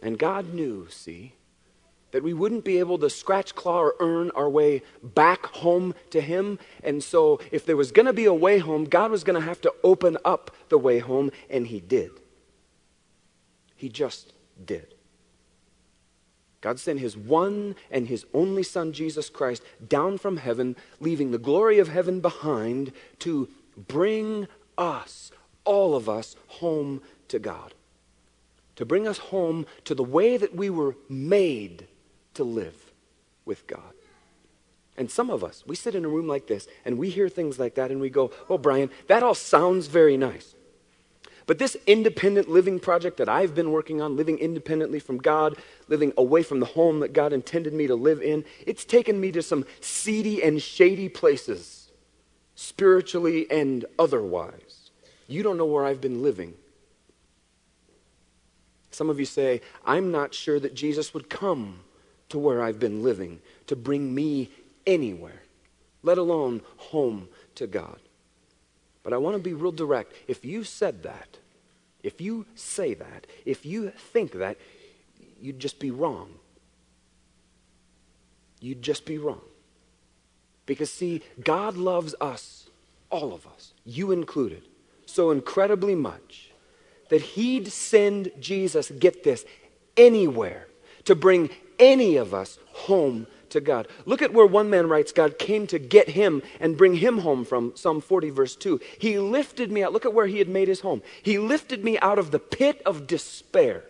And 0.02 0.18
God 0.18 0.52
knew, 0.52 0.88
see, 0.90 1.34
that 2.16 2.22
we 2.22 2.32
wouldn't 2.32 2.64
be 2.64 2.78
able 2.78 2.96
to 2.96 3.10
scratch, 3.10 3.54
claw, 3.54 3.78
or 3.78 3.94
earn 4.00 4.30
our 4.30 4.48
way 4.48 4.80
back 5.02 5.44
home 5.56 5.94
to 6.08 6.22
Him. 6.22 6.58
And 6.82 7.04
so, 7.04 7.38
if 7.50 7.66
there 7.66 7.76
was 7.76 7.92
going 7.92 8.06
to 8.06 8.14
be 8.14 8.24
a 8.24 8.32
way 8.32 8.56
home, 8.56 8.84
God 8.84 9.10
was 9.10 9.22
going 9.22 9.38
to 9.38 9.46
have 9.46 9.60
to 9.60 9.74
open 9.84 10.16
up 10.24 10.50
the 10.70 10.78
way 10.78 10.98
home, 10.98 11.30
and 11.50 11.66
He 11.66 11.78
did. 11.78 12.10
He 13.76 13.90
just 13.90 14.32
did. 14.64 14.94
God 16.62 16.80
sent 16.80 17.00
His 17.00 17.18
one 17.18 17.76
and 17.90 18.08
His 18.08 18.24
only 18.32 18.62
Son, 18.62 18.94
Jesus 18.94 19.28
Christ, 19.28 19.62
down 19.86 20.16
from 20.16 20.38
heaven, 20.38 20.74
leaving 20.98 21.32
the 21.32 21.38
glory 21.38 21.78
of 21.78 21.88
heaven 21.88 22.20
behind 22.20 22.92
to 23.18 23.46
bring 23.76 24.48
us, 24.78 25.30
all 25.64 25.94
of 25.94 26.08
us, 26.08 26.34
home 26.46 27.02
to 27.28 27.38
God. 27.38 27.74
To 28.76 28.86
bring 28.86 29.06
us 29.06 29.18
home 29.18 29.66
to 29.84 29.94
the 29.94 30.02
way 30.02 30.38
that 30.38 30.56
we 30.56 30.70
were 30.70 30.96
made 31.10 31.88
to 32.36 32.44
live 32.44 32.92
with 33.44 33.66
God. 33.66 33.80
And 34.96 35.10
some 35.10 35.28
of 35.28 35.44
us, 35.44 35.64
we 35.66 35.76
sit 35.76 35.94
in 35.94 36.04
a 36.04 36.08
room 36.08 36.26
like 36.26 36.46
this 36.46 36.66
and 36.84 36.98
we 36.98 37.10
hear 37.10 37.28
things 37.28 37.58
like 37.58 37.74
that 37.74 37.90
and 37.90 38.00
we 38.00 38.08
go, 38.08 38.30
Oh, 38.48 38.58
Brian, 38.58 38.90
that 39.08 39.22
all 39.22 39.34
sounds 39.34 39.88
very 39.88 40.16
nice. 40.16 40.54
But 41.46 41.58
this 41.58 41.76
independent 41.86 42.48
living 42.48 42.80
project 42.80 43.18
that 43.18 43.28
I've 43.28 43.54
been 43.54 43.70
working 43.70 44.02
on, 44.02 44.16
living 44.16 44.38
independently 44.38 44.98
from 44.98 45.18
God, 45.18 45.56
living 45.86 46.12
away 46.16 46.42
from 46.42 46.58
the 46.58 46.66
home 46.66 47.00
that 47.00 47.12
God 47.12 47.32
intended 47.32 47.72
me 47.72 47.86
to 47.86 47.94
live 47.94 48.20
in, 48.20 48.44
it's 48.66 48.84
taken 48.84 49.20
me 49.20 49.30
to 49.32 49.42
some 49.42 49.64
seedy 49.80 50.42
and 50.42 50.60
shady 50.60 51.08
places, 51.08 51.92
spiritually 52.56 53.48
and 53.48 53.84
otherwise. 53.96 54.90
You 55.28 55.44
don't 55.44 55.56
know 55.56 55.66
where 55.66 55.84
I've 55.84 56.00
been 56.00 56.20
living. 56.20 56.54
Some 58.90 59.08
of 59.08 59.20
you 59.20 59.26
say, 59.26 59.60
I'm 59.84 60.10
not 60.10 60.34
sure 60.34 60.58
that 60.58 60.74
Jesus 60.74 61.14
would 61.14 61.30
come 61.30 61.80
to 62.28 62.38
where 62.38 62.62
I've 62.62 62.78
been 62.78 63.02
living 63.02 63.40
to 63.66 63.76
bring 63.76 64.14
me 64.14 64.50
anywhere, 64.86 65.42
let 66.02 66.18
alone 66.18 66.62
home 66.76 67.28
to 67.56 67.66
God. 67.66 67.98
But 69.02 69.12
I 69.12 69.18
want 69.18 69.36
to 69.36 69.42
be 69.42 69.54
real 69.54 69.72
direct. 69.72 70.12
If 70.26 70.44
you 70.44 70.64
said 70.64 71.02
that, 71.04 71.38
if 72.02 72.20
you 72.20 72.46
say 72.54 72.94
that, 72.94 73.26
if 73.44 73.64
you 73.64 73.90
think 73.90 74.32
that, 74.32 74.58
you'd 75.40 75.60
just 75.60 75.78
be 75.78 75.90
wrong. 75.90 76.30
You'd 78.60 78.82
just 78.82 79.04
be 79.04 79.18
wrong. 79.18 79.42
Because, 80.66 80.92
see, 80.92 81.22
God 81.42 81.76
loves 81.76 82.14
us, 82.20 82.68
all 83.10 83.32
of 83.32 83.46
us, 83.46 83.72
you 83.84 84.10
included, 84.10 84.62
so 85.04 85.30
incredibly 85.30 85.94
much 85.94 86.50
that 87.08 87.22
He'd 87.22 87.68
send 87.68 88.32
Jesus, 88.40 88.90
get 88.90 89.22
this, 89.22 89.44
anywhere 89.96 90.66
to 91.04 91.14
bring 91.14 91.50
any 91.78 92.16
of 92.16 92.34
us 92.34 92.58
home 92.72 93.26
to 93.50 93.60
God. 93.60 93.88
Look 94.04 94.22
at 94.22 94.32
where 94.32 94.46
one 94.46 94.70
man 94.70 94.88
writes 94.88 95.12
God 95.12 95.38
came 95.38 95.66
to 95.68 95.78
get 95.78 96.10
him 96.10 96.42
and 96.60 96.76
bring 96.76 96.96
him 96.96 97.18
home 97.18 97.44
from 97.44 97.72
Psalm 97.74 98.00
40, 98.00 98.30
verse 98.30 98.56
2. 98.56 98.80
He 98.98 99.18
lifted 99.18 99.72
me 99.72 99.82
out. 99.82 99.92
Look 99.92 100.04
at 100.04 100.14
where 100.14 100.26
he 100.26 100.38
had 100.38 100.48
made 100.48 100.68
his 100.68 100.80
home. 100.80 101.02
He 101.22 101.38
lifted 101.38 101.84
me 101.84 101.98
out 101.98 102.18
of 102.18 102.30
the 102.30 102.38
pit 102.38 102.82
of 102.84 103.06
despair, 103.06 103.84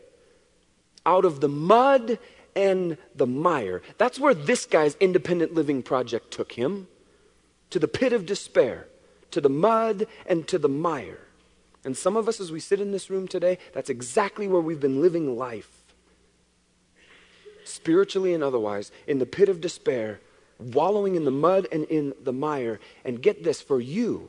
out 1.05 1.25
of 1.25 1.40
the 1.40 1.49
mud 1.49 2.19
and 2.55 2.97
the 3.14 3.26
mire. 3.26 3.83
That's 3.99 4.19
where 4.19 4.35
this 4.35 4.66
guy's 4.66 4.97
independent 5.00 5.55
living 5.55 5.83
project 5.83 6.31
took 6.31 6.52
him 6.52 6.88
to 7.71 7.78
the 7.78 7.88
pit 7.88 8.12
of 8.12 8.26
despair, 8.26 8.87
to 9.33 9.40
the 9.40 9.50
mud 9.50 10.07
and 10.26 10.47
to 10.49 10.59
the 10.59 10.69
mire. 10.69 11.21
And 11.85 11.97
some 11.97 12.16
of 12.16 12.28
us, 12.28 12.40
as 12.40 12.50
we 12.50 12.61
sit 12.61 12.81
in 12.81 12.93
this 12.93 13.11
room 13.11 13.28
today, 13.28 13.59
that's 13.73 13.90
exactly 13.90 14.49
where 14.49 14.61
we've 14.61 14.81
been 14.81 15.00
living 15.00 15.37
life 15.37 15.76
spiritually 17.67 18.35
and 18.35 18.43
otherwise, 18.43 18.91
in 19.07 19.19
the 19.19 19.27
pit 19.27 19.49
of 19.49 19.61
despair, 19.61 20.21
wallowing 20.59 21.17
in 21.17 21.25
the 21.25 21.31
mud 21.31 21.67
and 21.71 21.85
in 21.85 22.15
the 22.23 22.33
mire. 22.33 22.81
And 23.05 23.23
get 23.23 23.45
this 23.45 23.61
for 23.61 23.81
you, 23.81 24.29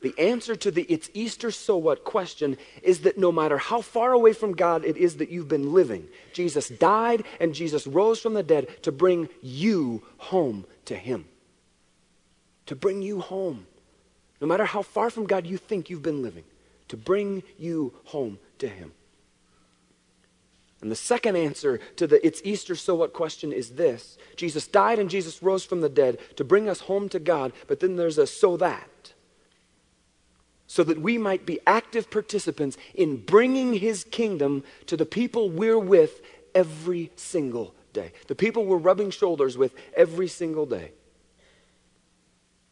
the 0.00 0.14
answer 0.18 0.54
to 0.54 0.70
the 0.70 0.82
it's 0.82 1.10
Easter, 1.14 1.50
so 1.50 1.76
what 1.76 2.04
question 2.04 2.56
is 2.82 3.00
that 3.00 3.18
no 3.18 3.32
matter 3.32 3.58
how 3.58 3.80
far 3.80 4.12
away 4.12 4.32
from 4.32 4.52
God 4.52 4.84
it 4.84 4.96
is 4.96 5.16
that 5.16 5.30
you've 5.30 5.48
been 5.48 5.72
living, 5.72 6.06
Jesus 6.32 6.68
died 6.68 7.24
and 7.40 7.54
Jesus 7.54 7.86
rose 7.86 8.20
from 8.20 8.34
the 8.34 8.42
dead 8.42 8.82
to 8.82 8.92
bring 8.92 9.28
you 9.42 10.02
home 10.18 10.66
to 10.84 10.94
Him. 10.94 11.24
To 12.66 12.76
bring 12.76 13.02
you 13.02 13.20
home. 13.20 13.66
No 14.40 14.46
matter 14.46 14.64
how 14.64 14.82
far 14.82 15.08
from 15.08 15.26
God 15.26 15.46
you 15.46 15.56
think 15.56 15.88
you've 15.88 16.02
been 16.02 16.22
living, 16.22 16.44
to 16.88 16.96
bring 16.96 17.42
you 17.58 17.94
home 18.04 18.38
to 18.58 18.68
Him. 18.68 18.92
And 20.82 20.90
the 20.90 20.96
second 20.96 21.36
answer 21.36 21.80
to 21.96 22.06
the 22.06 22.24
it's 22.24 22.42
Easter, 22.44 22.74
so 22.74 22.94
what 22.94 23.12
question 23.12 23.52
is 23.52 23.70
this 23.70 24.18
Jesus 24.36 24.66
died 24.66 24.98
and 24.98 25.08
Jesus 25.08 25.42
rose 25.42 25.64
from 25.64 25.80
the 25.80 25.88
dead 25.88 26.18
to 26.36 26.44
bring 26.44 26.68
us 26.68 26.80
home 26.80 27.08
to 27.10 27.18
God, 27.18 27.52
but 27.66 27.80
then 27.80 27.96
there's 27.96 28.18
a 28.18 28.26
so 28.26 28.56
that. 28.58 29.12
So 30.66 30.82
that 30.84 31.00
we 31.00 31.16
might 31.16 31.46
be 31.46 31.60
active 31.66 32.10
participants 32.10 32.76
in 32.94 33.24
bringing 33.24 33.74
his 33.74 34.04
kingdom 34.04 34.64
to 34.86 34.96
the 34.96 35.06
people 35.06 35.48
we're 35.48 35.78
with 35.78 36.20
every 36.54 37.12
single 37.16 37.74
day, 37.92 38.12
the 38.26 38.34
people 38.34 38.64
we're 38.64 38.76
rubbing 38.76 39.10
shoulders 39.10 39.56
with 39.56 39.74
every 39.96 40.28
single 40.28 40.66
day. 40.66 40.92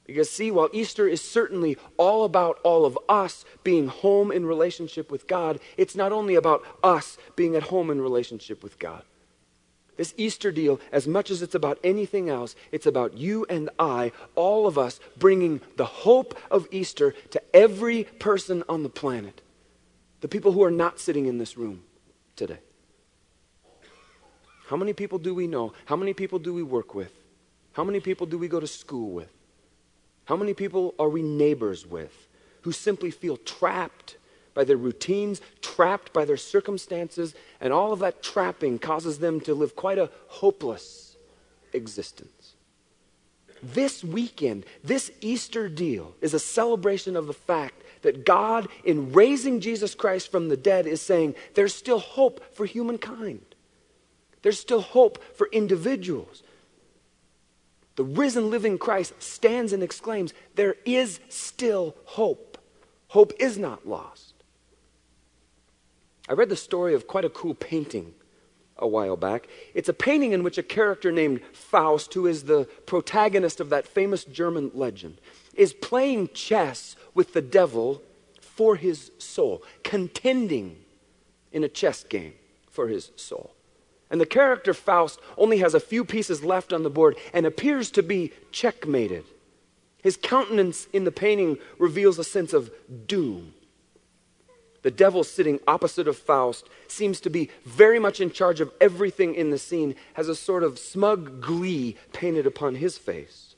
Because, 0.04 0.30
see, 0.30 0.50
while 0.50 0.68
Easter 0.72 1.08
is 1.08 1.22
certainly 1.22 1.78
all 1.96 2.24
about 2.24 2.58
all 2.62 2.84
of 2.84 2.98
us 3.08 3.44
being 3.62 3.88
home 3.88 4.30
in 4.30 4.44
relationship 4.44 5.10
with 5.10 5.26
God, 5.26 5.58
it's 5.78 5.96
not 5.96 6.12
only 6.12 6.34
about 6.34 6.62
us 6.82 7.16
being 7.36 7.56
at 7.56 7.64
home 7.64 7.90
in 7.90 8.00
relationship 8.00 8.62
with 8.62 8.78
God. 8.78 9.02
This 9.96 10.12
Easter 10.16 10.50
deal, 10.50 10.80
as 10.92 11.06
much 11.06 11.30
as 11.30 11.40
it's 11.40 11.54
about 11.54 11.78
anything 11.84 12.28
else, 12.28 12.56
it's 12.72 12.86
about 12.86 13.16
you 13.16 13.46
and 13.48 13.70
I, 13.78 14.12
all 14.34 14.66
of 14.66 14.76
us, 14.76 15.00
bringing 15.16 15.60
the 15.76 15.84
hope 15.84 16.36
of 16.50 16.66
Easter 16.70 17.12
to 17.30 17.40
every 17.54 18.04
person 18.04 18.64
on 18.68 18.82
the 18.82 18.88
planet. 18.88 19.40
The 20.20 20.28
people 20.28 20.52
who 20.52 20.64
are 20.64 20.70
not 20.70 20.98
sitting 20.98 21.26
in 21.26 21.38
this 21.38 21.56
room 21.56 21.82
today. 22.34 22.58
How 24.66 24.76
many 24.76 24.92
people 24.92 25.18
do 25.18 25.34
we 25.34 25.46
know? 25.46 25.72
How 25.86 25.96
many 25.96 26.12
people 26.12 26.38
do 26.38 26.52
we 26.52 26.62
work 26.62 26.94
with? 26.94 27.12
How 27.72 27.84
many 27.84 28.00
people 28.00 28.26
do 28.26 28.36
we 28.36 28.48
go 28.48 28.60
to 28.60 28.66
school 28.66 29.10
with? 29.10 29.30
How 30.26 30.36
many 30.36 30.54
people 30.54 30.94
are 30.98 31.08
we 31.08 31.22
neighbors 31.22 31.86
with 31.86 32.28
who 32.62 32.72
simply 32.72 33.10
feel 33.10 33.36
trapped 33.36 34.16
by 34.54 34.64
their 34.64 34.76
routines, 34.76 35.40
trapped 35.60 36.12
by 36.12 36.24
their 36.24 36.36
circumstances, 36.36 37.34
and 37.60 37.72
all 37.72 37.92
of 37.92 37.98
that 37.98 38.22
trapping 38.22 38.78
causes 38.78 39.18
them 39.18 39.40
to 39.40 39.54
live 39.54 39.76
quite 39.76 39.98
a 39.98 40.10
hopeless 40.28 41.16
existence? 41.72 42.54
This 43.62 44.04
weekend, 44.04 44.66
this 44.82 45.10
Easter 45.20 45.68
deal 45.68 46.14
is 46.20 46.34
a 46.34 46.38
celebration 46.38 47.16
of 47.16 47.26
the 47.26 47.32
fact 47.32 47.82
that 48.02 48.26
God, 48.26 48.68
in 48.84 49.12
raising 49.12 49.60
Jesus 49.60 49.94
Christ 49.94 50.30
from 50.30 50.48
the 50.48 50.56
dead, 50.56 50.86
is 50.86 51.00
saying 51.00 51.34
there's 51.54 51.74
still 51.74 51.98
hope 51.98 52.54
for 52.54 52.66
humankind. 52.66 53.40
There's 54.42 54.60
still 54.60 54.82
hope 54.82 55.22
for 55.34 55.48
individuals. 55.50 56.42
The 57.96 58.04
risen, 58.04 58.50
living 58.50 58.78
Christ 58.78 59.22
stands 59.22 59.72
and 59.72 59.82
exclaims, 59.82 60.34
There 60.54 60.76
is 60.84 61.20
still 61.28 61.94
hope. 62.04 62.58
Hope 63.08 63.32
is 63.38 63.56
not 63.56 63.86
lost. 63.86 64.34
I 66.28 66.32
read 66.32 66.48
the 66.48 66.56
story 66.56 66.94
of 66.94 67.06
quite 67.06 67.24
a 67.24 67.30
cool 67.30 67.54
painting 67.54 68.14
a 68.76 68.88
while 68.88 69.16
back. 69.16 69.46
It's 69.74 69.88
a 69.88 69.94
painting 69.94 70.32
in 70.32 70.42
which 70.42 70.58
a 70.58 70.62
character 70.62 71.12
named 71.12 71.40
Faust, 71.52 72.14
who 72.14 72.26
is 72.26 72.44
the 72.44 72.64
protagonist 72.86 73.60
of 73.60 73.70
that 73.70 73.86
famous 73.86 74.24
German 74.24 74.70
legend, 74.74 75.20
is 75.54 75.72
playing 75.72 76.30
chess 76.34 76.96
with 77.14 77.32
the 77.32 77.42
devil 77.42 78.02
for 78.40 78.76
his 78.76 79.12
soul, 79.18 79.62
contending 79.82 80.76
in 81.52 81.62
a 81.62 81.68
chess 81.68 82.02
game 82.02 82.34
for 82.68 82.88
his 82.88 83.12
soul. 83.16 83.53
And 84.10 84.20
the 84.20 84.26
character 84.26 84.74
Faust 84.74 85.20
only 85.36 85.58
has 85.58 85.74
a 85.74 85.80
few 85.80 86.04
pieces 86.04 86.44
left 86.44 86.72
on 86.72 86.82
the 86.82 86.90
board 86.90 87.16
and 87.32 87.46
appears 87.46 87.90
to 87.92 88.02
be 88.02 88.32
checkmated. 88.52 89.24
His 90.02 90.16
countenance 90.16 90.86
in 90.92 91.04
the 91.04 91.10
painting 91.10 91.58
reveals 91.78 92.18
a 92.18 92.24
sense 92.24 92.52
of 92.52 92.70
doom. 93.06 93.54
The 94.82 94.90
devil 94.90 95.24
sitting 95.24 95.60
opposite 95.66 96.06
of 96.06 96.18
Faust 96.18 96.68
seems 96.88 97.18
to 97.20 97.30
be 97.30 97.50
very 97.64 97.98
much 97.98 98.20
in 98.20 98.30
charge 98.30 98.60
of 98.60 98.70
everything 98.82 99.34
in 99.34 99.48
the 99.48 99.58
scene, 99.58 99.94
has 100.12 100.28
a 100.28 100.34
sort 100.34 100.62
of 100.62 100.78
smug 100.78 101.40
glee 101.40 101.96
painted 102.12 102.46
upon 102.46 102.74
his 102.74 102.98
face. 102.98 103.54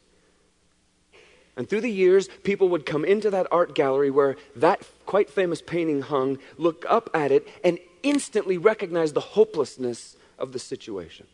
And 1.57 1.69
through 1.69 1.81
the 1.81 1.91
years, 1.91 2.29
people 2.45 2.69
would 2.69 2.87
come 2.87 3.05
into 3.05 3.31
that 3.31 3.49
art 3.51 3.75
gallery 3.75 4.11
where 4.11 4.37
that 4.55 4.83
quite 5.05 5.29
famous 5.29 5.61
painting 5.61 6.03
hung, 6.03 6.39
look 6.59 6.85
up 6.89 7.11
at 7.13 7.33
it, 7.33 7.49
and 7.65 7.81
instantly 8.05 8.57
recognize 8.57 9.13
the 9.13 9.21
hopelessness 9.21 10.16
of 10.39 10.53
the 10.53 10.59
situation. 10.59 11.27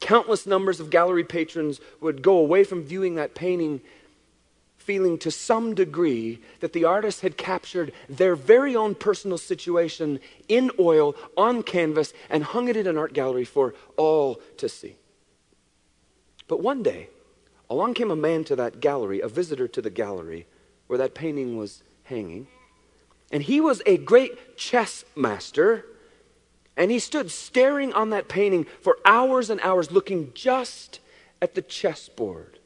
Countless 0.00 0.46
numbers 0.46 0.80
of 0.80 0.90
gallery 0.90 1.24
patrons 1.24 1.80
would 2.00 2.22
go 2.22 2.36
away 2.38 2.64
from 2.64 2.84
viewing 2.84 3.14
that 3.14 3.34
painting 3.34 3.80
feeling 4.86 5.18
to 5.18 5.32
some 5.32 5.74
degree 5.74 6.40
that 6.60 6.72
the 6.72 6.84
artist 6.84 7.22
had 7.22 7.36
captured 7.36 7.90
their 8.08 8.36
very 8.36 8.76
own 8.76 8.94
personal 8.94 9.36
situation 9.36 10.20
in 10.46 10.70
oil 10.78 11.12
on 11.36 11.60
canvas 11.60 12.12
and 12.30 12.44
hung 12.44 12.68
it 12.68 12.76
in 12.76 12.86
an 12.86 12.96
art 12.96 13.12
gallery 13.12 13.44
for 13.44 13.74
all 13.96 14.40
to 14.56 14.68
see. 14.68 14.94
But 16.46 16.62
one 16.62 16.84
day, 16.84 17.08
along 17.68 17.94
came 17.94 18.12
a 18.12 18.16
man 18.16 18.44
to 18.44 18.54
that 18.54 18.78
gallery, 18.78 19.20
a 19.20 19.26
visitor 19.26 19.66
to 19.66 19.82
the 19.82 19.90
gallery 19.90 20.46
where 20.86 20.98
that 20.98 21.14
painting 21.14 21.56
was 21.56 21.82
hanging. 22.04 22.46
And 23.32 23.42
he 23.42 23.60
was 23.60 23.82
a 23.86 23.96
great 23.96 24.56
chess 24.56 25.04
master 25.16 25.84
and 26.76 26.90
he 26.90 26.98
stood 26.98 27.30
staring 27.30 27.92
on 27.92 28.10
that 28.10 28.28
painting 28.28 28.66
for 28.80 28.98
hours 29.04 29.50
and 29.50 29.60
hours, 29.60 29.90
looking 29.90 30.32
just 30.34 31.00
at 31.40 31.54
the 31.54 31.62
chessboard. 31.62 32.58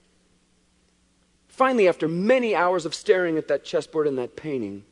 finally, 1.49 1.87
after 1.87 2.09
many 2.09 2.55
hours 2.55 2.87
of 2.87 2.95
staring 2.95 3.37
at 3.37 3.49
that 3.49 3.65
chessboard 3.65 4.07
and 4.07 4.17
that 4.17 4.35
painting, 4.35 4.83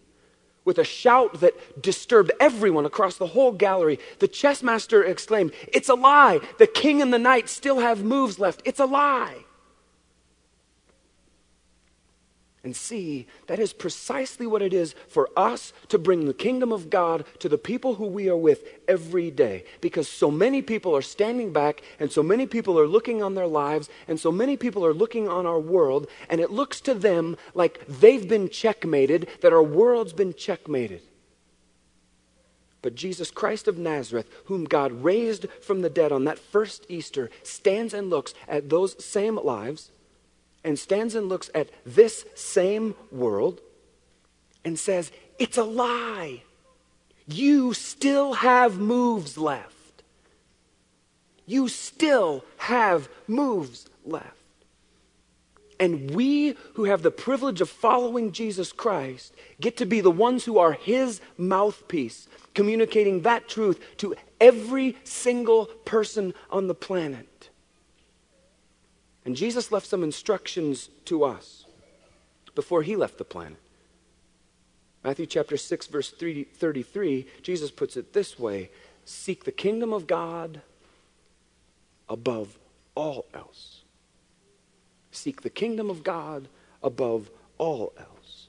with 0.65 0.77
a 0.79 0.85
shout 0.85 1.41
that 1.41 1.81
disturbed 1.81 2.31
everyone 2.39 2.85
across 2.85 3.17
the 3.17 3.29
whole 3.29 3.53
gallery, 3.53 3.99
the 4.19 4.29
chess 4.29 4.63
master 4.63 5.03
exclaimed, 5.03 5.53
It's 5.69 5.89
a 5.89 5.95
lie! 5.95 6.41
The 6.59 6.67
king 6.67 7.01
and 7.01 7.11
the 7.13 7.19
knight 7.19 7.49
still 7.49 7.81
have 7.81 8.05
moves 8.05 8.39
left. 8.39 8.61
It's 8.67 8.79
a 8.79 8.85
lie! 8.85 9.45
And 12.65 12.75
see 12.75 13.27
that 13.47 13.59
is 13.59 13.73
precisely 13.73 14.47
what 14.47 14.63
it 14.63 14.73
is 14.73 14.95
for 15.09 15.29
us 15.37 15.73
to 15.89 15.99
bring 15.99 16.27
the 16.27 16.35
kingdom 16.35 16.73
of 16.73 16.91
God 16.91 17.25
to 17.39 17.49
the 17.49 17.59
people 17.59 17.95
who 17.95 18.07
we 18.07 18.29
are 18.29 18.37
with 18.37 18.65
every 18.89 19.31
day. 19.31 19.65
Because 19.81 20.09
so 20.09 20.31
many 20.31 20.61
people 20.61 20.97
are 20.97 21.03
standing 21.03 21.53
back, 21.53 21.83
and 22.01 22.11
so 22.11 22.23
many 22.23 22.47
people 22.47 22.79
are 22.79 22.87
looking 22.87 23.23
on 23.23 23.35
their 23.35 23.47
lives, 23.47 23.89
and 24.09 24.19
so 24.19 24.33
many 24.33 24.57
people 24.57 24.85
are 24.85 24.95
looking 24.95 25.29
on 25.29 25.47
our 25.47 25.61
world, 25.61 26.09
and 26.29 26.41
it 26.41 26.51
looks 26.51 26.81
to 26.81 26.95
them 26.95 27.37
like 27.55 27.87
they've 27.87 28.29
been 28.29 28.49
checkmated, 28.49 29.29
that 29.41 29.53
our 29.53 29.63
world's 29.63 30.13
been 30.13 30.35
checkmated. 30.35 31.03
But 32.83 32.95
Jesus 32.95 33.31
Christ 33.31 33.69
of 33.69 33.79
Nazareth, 33.79 34.29
whom 34.47 34.65
God 34.65 34.93
raised 34.93 35.47
from 35.61 35.83
the 35.83 35.91
dead 35.91 36.13
on 36.13 36.25
that 36.25 36.39
first 36.39 36.87
Easter, 36.89 37.31
stands 37.43 37.93
and 37.93 38.09
looks 38.09 38.35
at 38.47 38.69
those 38.69 39.03
same 39.05 39.37
lives 39.37 39.91
and 40.65 40.79
stands 40.79 41.15
and 41.15 41.29
looks 41.29 41.51
at 41.55 41.71
this 41.85 42.25
same 42.35 42.95
world 43.11 43.61
and 44.65 44.79
says, 44.79 45.13
It's 45.39 45.59
a 45.59 45.65
lie. 45.65 46.43
You 47.27 47.75
still 47.75 48.35
have 48.35 48.79
moves 48.79 49.37
left. 49.37 50.03
You 51.47 51.69
still 51.69 52.45
have 52.59 53.09
moves 53.27 53.89
left. 54.05 54.35
And 55.81 56.11
we 56.11 56.57
who 56.75 56.85
have 56.85 57.03
the 57.03 57.11
privilege 57.11 57.61
of 57.61 57.71
following 57.71 58.33
Jesus 58.33 58.73
Christ 58.73 59.35
get 59.61 59.77
to 59.77 59.87
be 59.87 60.01
the 60.01 60.11
ones 60.11 60.45
who 60.45 60.59
are 60.59 60.73
his 60.73 61.21
mouthpiece, 61.37 62.29
communicating 62.55 63.23
that 63.23 63.49
truth 63.49 63.81
to 63.99 64.17
every 64.41 64.97
single 65.05 65.67
person 65.85 66.35
on 66.51 66.67
the 66.67 66.75
planet. 66.75 67.51
And 69.25 69.37
Jesus 69.37 69.71
left 69.71 69.87
some 69.87 70.03
instructions 70.03 70.89
to 71.05 71.25
us 71.25 71.67
before 72.55 72.83
he 72.83 72.97
left 72.97 73.19
the 73.19 73.25
planet. 73.25 73.59
Matthew 75.05 75.27
chapter 75.27 75.57
6, 75.57 75.87
verse 75.87 76.11
33, 76.11 77.27
Jesus 77.43 77.71
puts 77.71 77.97
it 77.97 78.13
this 78.13 78.39
way 78.39 78.71
Seek 79.05 79.45
the 79.45 79.53
kingdom 79.53 79.93
of 79.93 80.07
God 80.07 80.61
above 82.09 82.59
all 82.95 83.27
else. 83.33 83.83
Seek 85.11 85.43
the 85.43 85.51
kingdom 85.51 85.89
of 85.89 86.03
God 86.03 86.49
above 86.83 87.31
all 87.59 87.93
else. 87.99 88.49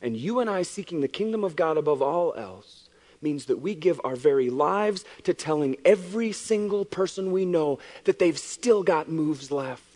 And 0.00 0.16
you 0.16 0.40
and 0.40 0.48
I 0.48 0.62
seeking 0.62 1.00
the 1.00 1.08
kingdom 1.08 1.44
of 1.44 1.56
God 1.56 1.76
above 1.76 2.00
all 2.00 2.34
else 2.34 2.88
means 3.20 3.44
that 3.46 3.60
we 3.60 3.74
give 3.74 4.00
our 4.02 4.16
very 4.16 4.50
lives 4.50 5.04
to 5.24 5.34
telling 5.34 5.76
every 5.84 6.32
single 6.32 6.84
person 6.84 7.32
we 7.32 7.44
know 7.44 7.78
that 8.04 8.18
they've 8.18 8.38
still 8.38 8.82
got 8.82 9.08
moves 9.08 9.50
left 9.50 9.91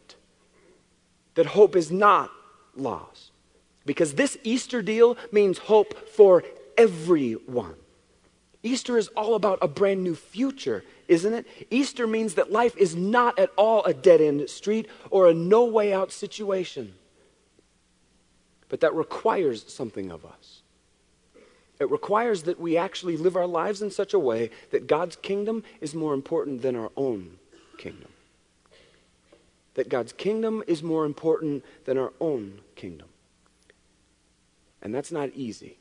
that 1.37 1.47
hope 1.47 1.77
is 1.77 1.93
not 1.93 2.31
lost. 2.75 3.31
Because 3.85 4.15
this 4.15 4.37
Easter 4.43 4.83
deal 4.83 5.17
means 5.31 5.59
hope 5.59 6.09
for 6.09 6.43
everyone. 6.77 7.77
Easter 8.63 8.99
is 8.99 9.07
all 9.09 9.37
about 9.37 9.61
a 9.63 9.69
brand 9.69 10.03
new 10.03 10.17
future, 10.17 10.83
isn't 11.07 11.33
it? 11.33 11.47
Easter 11.71 12.07
means 12.09 12.35
that 12.35 12.51
life 12.51 12.77
is 12.77 12.97
not 12.97 13.39
at 13.39 13.51
all 13.57 13.85
a 13.85 13.95
dead 13.95 14.21
end 14.21 14.51
street 14.51 14.89
or 15.11 15.29
a 15.29 15.35
no 15.35 15.65
way 15.67 15.93
out 15.93 16.11
situation. 16.11 16.95
But 18.69 18.81
that 18.81 18.93
requires 18.95 19.73
something 19.73 20.11
of 20.11 20.25
us. 20.25 20.63
It 21.79 21.91
requires 21.91 22.45
that 22.45 22.59
we 22.59 22.77
actually 22.77 23.17
live 23.17 23.37
our 23.37 23.47
lives 23.47 23.83
in 23.83 23.91
such 23.91 24.15
a 24.15 24.19
way 24.19 24.51
that 24.71 24.89
God's 24.89 25.15
kingdom 25.15 25.63
is 25.81 25.95
more 25.95 26.15
important 26.15 26.63
than 26.63 26.75
our 26.75 26.91
own 26.97 27.39
kingdom 27.79 28.09
that 29.77 29.89
God's 29.89 30.13
kingdom 30.13 30.63
is 30.67 30.83
more 30.83 31.07
important 31.07 31.65
than 31.85 31.97
our 31.97 32.13
own 32.21 32.61
kingdom. 32.75 33.09
And 34.83 34.95
that's 34.95 35.13
not 35.13 35.31
easy. 35.35 35.79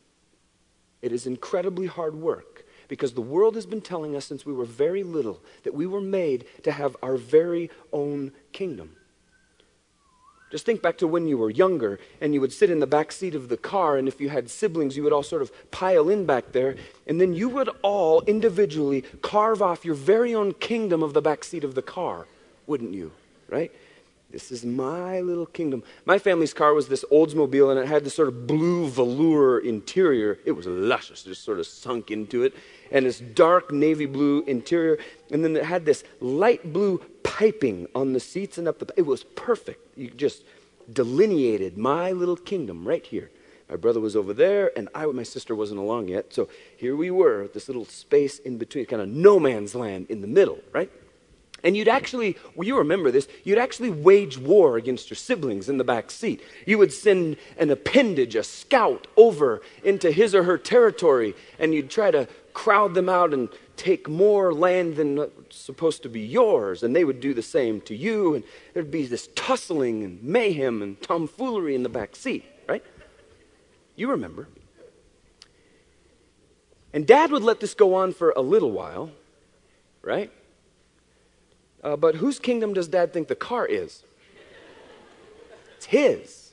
It 1.02 1.12
is 1.12 1.28
incredibly 1.28 1.88
hard 1.88 2.16
work 2.16 2.66
because 2.88 3.14
the 3.14 3.22
world 3.22 3.56
has 3.56 3.66
been 3.66 3.82
telling 3.82 4.16
us 4.16 4.26
since 4.26 4.46
we 4.46 4.54
were 4.54 4.66
very 4.66 5.04
little 5.04 5.42
that 5.64 5.74
we 5.74 5.86
were 5.86 6.02
made 6.02 6.46
to 6.64 6.72
have 6.72 6.96
our 7.02 7.16
very 7.16 7.70
own 7.92 8.32
kingdom. 8.52 8.96
Just 10.52 10.66
think 10.66 10.82
back 10.82 10.98
to 11.00 11.08
when 11.08 11.28
you 11.28 11.38
were 11.38 11.50
younger 11.50 12.00
and 12.22 12.34
you 12.34 12.42
would 12.42 12.54
sit 12.54 12.70
in 12.70 12.80
the 12.80 12.88
back 12.88 13.12
seat 13.12 13.36
of 13.36 13.50
the 13.50 13.58
car, 13.58 13.98
and 13.98 14.08
if 14.08 14.22
you 14.22 14.30
had 14.30 14.50
siblings, 14.50 14.96
you 14.96 15.04
would 15.04 15.14
all 15.14 15.24
sort 15.24 15.42
of 15.42 15.52
pile 15.72 16.08
in 16.10 16.26
back 16.26 16.52
there, 16.52 16.76
and 17.08 17.20
then 17.20 17.34
you 17.34 17.50
would 17.50 17.70
all 17.82 18.22
individually 18.22 19.02
carve 19.22 19.62
off 19.62 19.84
your 19.84 19.96
very 19.96 20.34
own 20.34 20.54
kingdom 20.54 21.02
of 21.02 21.14
the 21.14 21.22
back 21.22 21.44
seat 21.44 21.64
of 21.64 21.76
the 21.76 21.82
car, 21.82 22.28
wouldn't 22.68 22.94
you? 22.94 23.12
Right? 23.50 23.72
This 24.36 24.52
is 24.52 24.66
my 24.66 25.22
little 25.22 25.46
kingdom. 25.46 25.82
My 26.04 26.20
family's 26.20 26.54
car 26.54 26.74
was 26.74 26.90
this 26.90 27.06
Oldsmobile, 27.10 27.72
and 27.72 27.80
it 27.80 27.88
had 27.88 28.04
this 28.04 28.16
sort 28.16 28.28
of 28.28 28.46
blue 28.46 28.90
velour 28.90 29.60
interior. 29.60 30.40
It 30.44 30.52
was 30.52 30.66
luscious, 30.66 31.24
just 31.24 31.46
sort 31.46 31.58
of 31.58 31.66
sunk 31.66 32.12
into 32.12 32.44
it. 32.44 32.54
And 32.92 33.06
this 33.06 33.22
dark 33.22 33.72
navy 33.72 34.06
blue 34.06 34.44
interior. 34.46 34.98
And 35.32 35.42
then 35.42 35.56
it 35.56 35.64
had 35.64 35.86
this 35.86 36.04
light 36.20 36.74
blue 36.74 36.98
piping 37.24 37.88
on 37.96 38.12
the 38.12 38.20
seats 38.20 38.58
and 38.58 38.68
up 38.68 38.80
the. 38.80 38.94
It 38.98 39.04
was 39.04 39.24
perfect. 39.24 39.98
You 39.98 40.10
just 40.10 40.44
delineated 40.92 41.78
my 41.78 42.12
little 42.12 42.36
kingdom 42.36 42.86
right 42.86 43.06
here. 43.06 43.32
My 43.70 43.78
brother 43.78 44.02
was 44.02 44.18
over 44.18 44.34
there, 44.34 44.78
and 44.78 44.90
I, 44.94 45.06
my 45.06 45.24
sister 45.24 45.56
wasn't 45.56 45.80
along 45.80 46.10
yet. 46.10 46.34
So 46.34 46.50
here 46.76 46.98
we 46.98 47.10
were, 47.10 47.48
this 47.54 47.70
little 47.70 47.86
space 47.86 48.40
in 48.40 48.58
between, 48.58 48.86
kind 48.86 49.02
of 49.02 49.08
no 49.08 49.40
man's 49.40 49.76
land 49.76 50.08
in 50.10 50.20
the 50.20 50.28
middle, 50.28 50.60
right? 50.74 50.92
And 51.66 51.76
you'd 51.76 51.88
actually, 51.88 52.38
well, 52.54 52.68
you 52.68 52.78
remember 52.78 53.10
this, 53.10 53.28
you'd 53.44 53.58
actually 53.58 53.90
wage 53.90 54.38
war 54.38 54.78
against 54.78 55.10
your 55.10 55.18
siblings 55.18 55.68
in 55.68 55.80
the 55.80 55.84
back 55.84 56.12
seat. 56.12 56.44
You 56.68 56.78
would 56.78 56.94
send 56.94 57.38
an 57.58 57.72
appendage, 57.72 58.36
a 58.36 58.44
scout, 58.44 59.08
over 59.18 59.64
into 59.84 60.12
his 60.12 60.36
or 60.36 60.44
her 60.44 60.60
territory, 60.60 61.34
and 61.58 61.74
you'd 61.74 61.90
try 61.90 62.12
to 62.12 62.28
crowd 62.54 62.94
them 62.94 63.10
out 63.10 63.34
and 63.34 63.50
take 63.78 64.08
more 64.08 64.54
land 64.54 64.96
than 64.96 65.18
uh, 65.18 65.26
supposed 65.50 66.04
to 66.04 66.10
be 66.10 66.22
yours. 66.22 66.84
And 66.84 66.96
they 66.96 67.04
would 67.04 67.20
do 67.20 67.34
the 67.34 67.42
same 67.42 67.82
to 67.82 67.96
you, 67.96 68.36
and 68.36 68.44
there'd 68.76 68.92
be 68.92 69.08
this 69.08 69.28
tussling 69.34 70.04
and 70.04 70.22
mayhem 70.22 70.84
and 70.84 71.02
tomfoolery 71.02 71.74
in 71.74 71.82
the 71.82 71.90
back 71.90 72.16
seat, 72.16 72.46
right? 72.70 72.84
You 73.96 74.12
remember. 74.12 74.48
And 76.94 77.08
dad 77.08 77.32
would 77.32 77.44
let 77.44 77.60
this 77.60 77.74
go 77.74 77.96
on 77.96 78.14
for 78.14 78.34
a 78.38 78.42
little 78.42 78.72
while, 78.72 79.10
right? 80.04 80.32
Uh, 81.86 81.96
but 81.96 82.16
whose 82.16 82.40
kingdom 82.40 82.74
does 82.74 82.88
dad 82.88 83.14
think 83.14 83.28
the 83.28 83.36
car 83.36 83.64
is? 83.64 84.04
It's 85.78 85.86
his. 85.86 86.52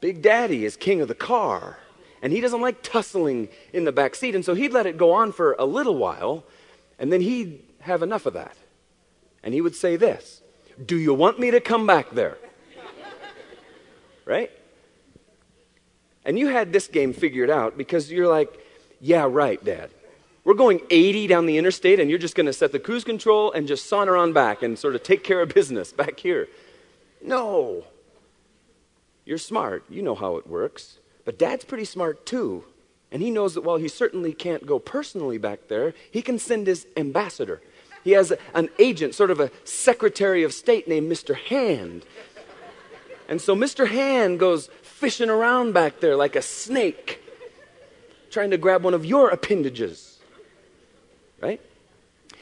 Big 0.00 0.22
Daddy 0.22 0.64
is 0.64 0.76
king 0.76 1.00
of 1.00 1.08
the 1.08 1.14
car. 1.14 1.78
And 2.22 2.32
he 2.32 2.40
doesn't 2.40 2.60
like 2.60 2.82
tussling 2.82 3.48
in 3.72 3.84
the 3.84 3.90
back 3.90 4.14
seat. 4.14 4.36
And 4.36 4.44
so 4.44 4.54
he'd 4.54 4.72
let 4.72 4.86
it 4.86 4.96
go 4.96 5.10
on 5.10 5.32
for 5.32 5.56
a 5.58 5.64
little 5.64 5.96
while, 5.96 6.44
and 7.00 7.12
then 7.12 7.20
he'd 7.20 7.64
have 7.80 8.00
enough 8.00 8.24
of 8.24 8.34
that. 8.34 8.56
And 9.42 9.52
he 9.52 9.60
would 9.60 9.74
say 9.74 9.96
this 9.96 10.40
Do 10.86 10.96
you 10.96 11.12
want 11.12 11.40
me 11.40 11.50
to 11.50 11.60
come 11.60 11.84
back 11.84 12.10
there? 12.10 12.38
right? 14.24 14.52
And 16.24 16.38
you 16.38 16.46
had 16.46 16.72
this 16.72 16.86
game 16.86 17.12
figured 17.12 17.50
out 17.50 17.76
because 17.76 18.12
you're 18.12 18.28
like, 18.28 18.64
Yeah, 19.00 19.26
right, 19.28 19.62
Dad. 19.64 19.90
We're 20.44 20.54
going 20.54 20.80
80 20.90 21.28
down 21.28 21.46
the 21.46 21.56
interstate, 21.56 22.00
and 22.00 22.10
you're 22.10 22.18
just 22.18 22.34
going 22.34 22.46
to 22.46 22.52
set 22.52 22.72
the 22.72 22.80
cruise 22.80 23.04
control 23.04 23.52
and 23.52 23.68
just 23.68 23.86
saunter 23.86 24.16
on 24.16 24.32
back 24.32 24.62
and 24.62 24.76
sort 24.78 24.96
of 24.96 25.02
take 25.02 25.22
care 25.22 25.40
of 25.40 25.50
business 25.50 25.92
back 25.92 26.18
here. 26.18 26.48
No. 27.24 27.84
You're 29.24 29.38
smart. 29.38 29.84
You 29.88 30.02
know 30.02 30.16
how 30.16 30.36
it 30.36 30.46
works. 30.46 30.98
But 31.24 31.38
dad's 31.38 31.64
pretty 31.64 31.84
smart 31.84 32.26
too. 32.26 32.64
And 33.12 33.22
he 33.22 33.30
knows 33.30 33.54
that 33.54 33.62
while 33.62 33.76
he 33.76 33.88
certainly 33.88 34.32
can't 34.32 34.66
go 34.66 34.78
personally 34.78 35.38
back 35.38 35.68
there, 35.68 35.94
he 36.10 36.22
can 36.22 36.38
send 36.38 36.66
his 36.66 36.86
ambassador. 36.96 37.60
He 38.02 38.12
has 38.12 38.32
an 38.54 38.68
agent, 38.80 39.14
sort 39.14 39.30
of 39.30 39.38
a 39.38 39.50
secretary 39.62 40.42
of 40.42 40.52
state 40.52 40.88
named 40.88 41.12
Mr. 41.12 41.36
Hand. 41.36 42.04
And 43.28 43.40
so 43.40 43.54
Mr. 43.54 43.86
Hand 43.86 44.40
goes 44.40 44.70
fishing 44.82 45.30
around 45.30 45.72
back 45.72 46.00
there 46.00 46.16
like 46.16 46.34
a 46.34 46.42
snake, 46.42 47.22
trying 48.30 48.50
to 48.50 48.58
grab 48.58 48.82
one 48.82 48.94
of 48.94 49.06
your 49.06 49.28
appendages 49.28 50.11
right? 51.42 51.60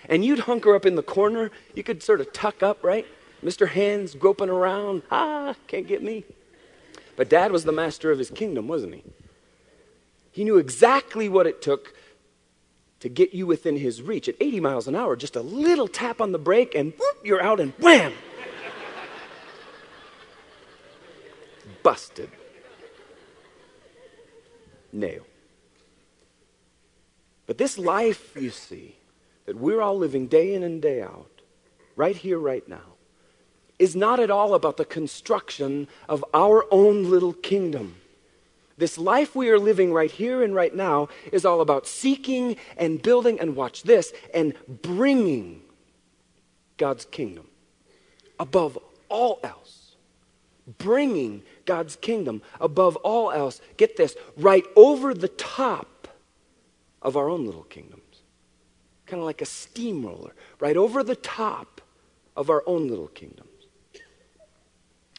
And 0.09 0.25
you'd 0.25 0.41
hunker 0.41 0.75
up 0.75 0.87
in 0.87 0.95
the 0.95 1.03
corner. 1.03 1.51
You 1.75 1.83
could 1.83 2.03
sort 2.03 2.21
of 2.21 2.33
tuck 2.33 2.63
up, 2.63 2.85
right? 2.85 3.07
Mr. 3.45 3.69
Hands 3.69 4.15
groping 4.15 4.51
around. 4.51 5.03
Ah, 5.11 5.55
can't 5.67 5.87
get 5.87 6.03
me. 6.03 6.25
But 7.17 7.29
dad 7.29 7.53
was 7.53 7.65
the 7.65 7.73
master 7.73 8.11
of 8.11 8.19
his 8.19 8.31
kingdom, 8.31 8.69
wasn't 8.69 8.95
he? 8.95 9.05
He 10.33 10.45
knew 10.45 10.59
exactly 10.59 11.29
what 11.29 11.47
it 11.47 11.61
took 11.61 11.95
to 13.01 13.09
get 13.09 13.35
you 13.35 13.47
within 13.47 13.77
his 13.77 14.03
reach. 14.03 14.29
At 14.29 14.37
80 14.41 14.61
miles 14.61 14.87
an 14.87 14.95
hour, 14.95 15.17
just 15.17 15.37
a 15.37 15.41
little 15.41 15.89
tap 15.89 16.21
on 16.21 16.33
the 16.33 16.39
brake 16.39 16.75
and 16.75 16.93
whoop, 16.93 17.17
you're 17.25 17.43
out 17.43 17.61
and 17.61 17.73
wham! 17.79 18.13
busted. 21.83 22.31
Nail. 24.93 25.25
But 27.51 27.59
this 27.59 27.79
life, 27.79 28.37
you 28.37 28.51
see, 28.51 28.95
that 29.47 29.57
we're 29.57 29.81
all 29.83 29.99
living 29.99 30.29
day 30.29 30.55
in 30.55 30.63
and 30.63 30.81
day 30.81 31.03
out, 31.03 31.41
right 31.97 32.15
here, 32.15 32.39
right 32.39 32.63
now, 32.69 32.95
is 33.77 33.97
not 33.97 34.21
at 34.21 34.31
all 34.31 34.55
about 34.55 34.77
the 34.77 34.85
construction 34.85 35.89
of 36.09 36.25
our 36.33 36.65
own 36.71 37.11
little 37.11 37.33
kingdom. 37.33 37.97
This 38.79 38.97
life 38.97 39.35
we 39.35 39.49
are 39.49 39.59
living 39.59 39.93
right 39.93 40.13
here 40.13 40.45
and 40.45 40.55
right 40.55 40.73
now 40.73 41.09
is 41.33 41.45
all 41.45 41.61
about 41.61 41.89
seeking 41.89 42.55
and 42.77 43.03
building, 43.03 43.41
and 43.41 43.57
watch 43.57 43.83
this, 43.83 44.13
and 44.33 44.55
bringing 44.69 45.63
God's 46.77 47.05
kingdom 47.05 47.49
above 48.39 48.79
all 49.09 49.41
else. 49.43 49.97
Bringing 50.79 51.43
God's 51.65 51.97
kingdom 51.97 52.43
above 52.61 52.95
all 52.99 53.33
else, 53.33 53.61
get 53.77 53.97
this, 53.97 54.15
right 54.37 54.65
over 54.77 55.15
the 55.15 55.27
top 55.27 55.89
of 57.03 57.17
our 57.17 57.29
own 57.29 57.47
little 57.47 57.65
kingdoms. 57.65 58.23
Kind 59.07 59.21
of 59.21 59.27
like 59.27 59.43
a 59.43 59.47
steamroller, 59.47 60.35
right 60.59 60.77
over 60.77 61.03
the 61.03 61.17
top 61.17 61.81
of 62.37 62.51
our 62.51 62.63
own 62.67 62.89
little 62.89 63.09
kingdoms. 63.09 63.49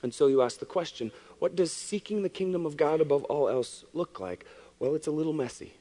And 0.03 0.13
so 0.13 0.27
you 0.27 0.41
ask 0.41 0.59
the 0.59 0.65
question 0.65 1.11
what 1.39 1.55
does 1.55 1.73
seeking 1.73 2.21
the 2.21 2.29
kingdom 2.29 2.65
of 2.65 2.77
God 2.77 3.01
above 3.01 3.23
all 3.25 3.49
else 3.49 3.83
look 3.93 4.19
like? 4.19 4.45
Well, 4.79 4.95
it's 4.95 5.07
a 5.07 5.11
little 5.11 5.33
messy. 5.33 5.73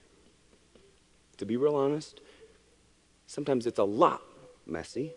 To 1.36 1.46
be 1.46 1.56
real 1.56 1.76
honest, 1.76 2.20
sometimes 3.26 3.66
it's 3.66 3.78
a 3.78 3.84
lot 3.84 4.22
messy. 4.66 5.12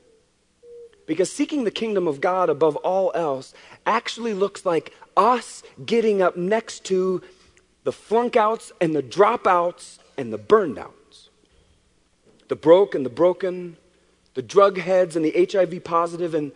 Because 1.05 1.31
seeking 1.31 1.63
the 1.63 1.71
kingdom 1.71 2.07
of 2.07 2.21
God 2.21 2.49
above 2.49 2.75
all 2.77 3.11
else 3.13 3.53
actually 3.85 4.33
looks 4.33 4.65
like 4.65 4.93
us 5.17 5.63
getting 5.85 6.21
up 6.21 6.37
next 6.37 6.85
to 6.85 7.21
the 7.83 7.91
flunkouts 7.91 8.71
and 8.79 8.95
the 8.95 9.03
dropouts 9.03 9.99
and 10.17 10.31
the 10.31 10.37
burned 10.37 10.77
outs. 10.77 11.29
The 12.47 12.55
broke 12.55 12.95
and 12.95 13.05
the 13.05 13.09
broken, 13.09 13.77
the 14.33 14.41
drug 14.41 14.77
heads 14.77 15.15
and 15.15 15.25
the 15.25 15.47
HIV 15.51 15.83
positive 15.83 16.33
and 16.33 16.51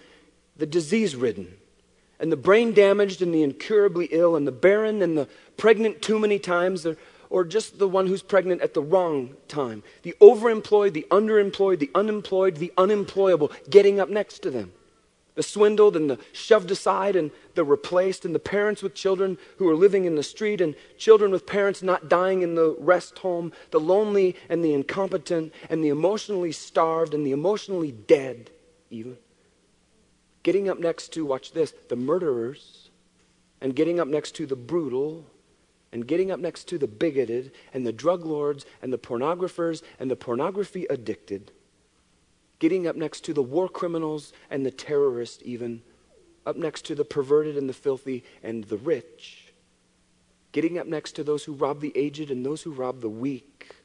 the 0.58 0.66
disease 0.66 1.16
ridden, 1.16 1.56
and 2.20 2.32
the 2.32 2.38
brain 2.38 2.74
damaged 2.74 3.22
and 3.22 3.34
the 3.34 3.44
incurably 3.44 4.08
ill, 4.12 4.36
and 4.36 4.48
the 4.48 4.52
barren 4.52 5.02
and 5.02 5.18
the 5.18 5.28
pregnant 5.56 6.02
too 6.02 6.18
many 6.18 6.40
times, 6.40 6.86
or, 6.86 6.98
or 7.30 7.44
just 7.44 7.78
the 7.78 7.88
one 7.88 8.08
who's 8.08 8.24
pregnant 8.24 8.62
at 8.62 8.74
the 8.74 8.82
wrong 8.82 9.36
time. 9.48 9.84
The 10.02 10.16
overemployed, 10.20 10.94
the 10.94 11.06
underemployed, 11.12 11.80
the 11.80 11.92
unemployed, 11.94 12.56
the 12.56 12.74
unemployable, 12.78 13.52
getting 13.70 14.00
up 14.00 14.10
next 14.10 14.40
to 14.40 14.50
them 14.50 14.72
the 15.38 15.44
swindled 15.44 15.96
and 15.96 16.10
the 16.10 16.18
shoved 16.34 16.72
aside 16.72 17.16
and 17.16 17.30
the 17.58 17.66
replaced, 17.66 18.24
and 18.24 18.34
the 18.34 18.40
parents 18.40 18.82
with 18.82 18.94
children 18.94 19.38
who 19.58 19.68
are 19.68 19.76
living 19.76 20.06
in 20.06 20.16
the 20.16 20.24
street, 20.24 20.62
and 20.62 20.76
children 20.98 21.32
with 21.32 21.46
parents 21.46 21.84
not 21.84 22.08
dying 22.08 22.42
in 22.42 22.56
the 22.56 22.78
rest 22.80 23.20
home, 23.20 23.52
the 23.72 23.80
lonely 23.80 24.38
and 24.48 24.64
the 24.64 24.74
incompetent, 24.74 25.54
and 25.70 25.84
the 25.84 25.90
emotionally 25.90 26.54
starved 26.54 27.14
and 27.14 27.26
the 27.26 27.32
emotionally 27.32 27.92
dead, 27.92 28.50
even. 28.90 29.18
Getting 30.44 30.70
up 30.70 30.80
next 30.80 31.12
to, 31.14 31.26
watch 31.26 31.52
this, 31.52 31.74
the 31.90 31.98
murderers, 31.98 32.90
and 33.60 33.76
getting 33.76 34.00
up 34.00 34.08
next 34.08 34.32
to 34.36 34.46
the 34.46 34.56
brutal, 34.56 35.26
and 35.92 36.08
getting 36.08 36.32
up 36.32 36.40
next 36.40 36.70
to 36.70 36.78
the 36.78 36.88
bigoted, 36.88 37.52
and 37.74 37.86
the 37.86 37.92
drug 37.92 38.24
lords, 38.24 38.66
and 38.82 38.94
the 38.94 38.98
pornographers, 38.98 39.82
and 40.00 40.10
the 40.10 40.16
pornography 40.16 40.86
addicted 40.90 41.52
getting 42.60 42.88
up 42.88 42.96
next 42.96 43.22
to 43.22 43.34
the 43.34 43.44
war 43.44 43.70
criminals 43.70 44.34
and 44.50 44.66
the 44.66 44.72
terrorists, 44.72 45.42
even, 45.46 45.82
up 46.48 46.56
next 46.56 46.86
to 46.86 46.96
the 46.96 47.06
perverted 47.06 47.58
and 47.58 47.68
the 47.68 47.74
filthy 47.74 48.24
and 48.42 48.64
the 48.64 48.78
rich, 48.78 49.52
getting 50.54 50.80
up 50.80 50.88
next 50.88 51.12
to 51.12 51.24
those 51.24 51.44
who 51.44 51.52
rob 51.52 51.82
the 51.82 51.92
aged 51.96 52.32
and 52.32 52.46
those 52.46 52.64
who 52.64 52.72
rob 52.72 53.02
the 53.02 53.10
weak, 53.10 53.76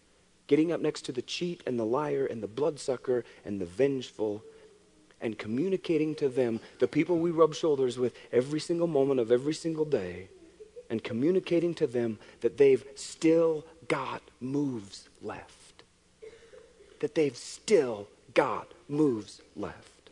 getting 0.46 0.70
up 0.70 0.80
next 0.80 1.02
to 1.02 1.12
the 1.12 1.20
cheat 1.22 1.60
and 1.66 1.78
the 1.78 1.84
liar 1.84 2.24
and 2.24 2.42
the 2.42 2.46
bloodsucker 2.46 3.24
and 3.44 3.60
the 3.60 3.66
vengeful. 3.66 4.42
And 5.20 5.38
communicating 5.38 6.14
to 6.16 6.28
them, 6.28 6.60
the 6.80 6.88
people 6.88 7.18
we 7.18 7.30
rub 7.30 7.54
shoulders 7.54 7.98
with 7.98 8.14
every 8.32 8.58
single 8.58 8.88
moment 8.88 9.20
of 9.20 9.30
every 9.30 9.54
single 9.54 9.84
day, 9.84 10.28
and 10.90 11.02
communicating 11.02 11.74
to 11.74 11.86
them 11.86 12.18
that 12.40 12.58
they've 12.58 12.84
still 12.96 13.64
got 13.86 14.20
moves 14.40 15.08
left. 15.20 15.84
That 16.98 17.14
they've 17.14 17.36
still 17.36 18.08
got 18.34 18.72
moves 18.88 19.40
left. 19.56 20.10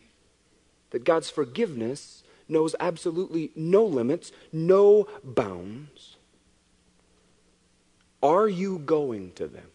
That 0.91 1.05
God's 1.05 1.29
forgiveness 1.29 2.23
knows 2.51 2.75
absolutely 2.81 3.53
no 3.55 3.85
limits, 3.85 4.33
no 4.53 5.07
bounds. 5.23 6.17
Are 8.23 8.49
you 8.49 8.79
going 8.79 9.33
to 9.33 9.47
them? 9.47 9.69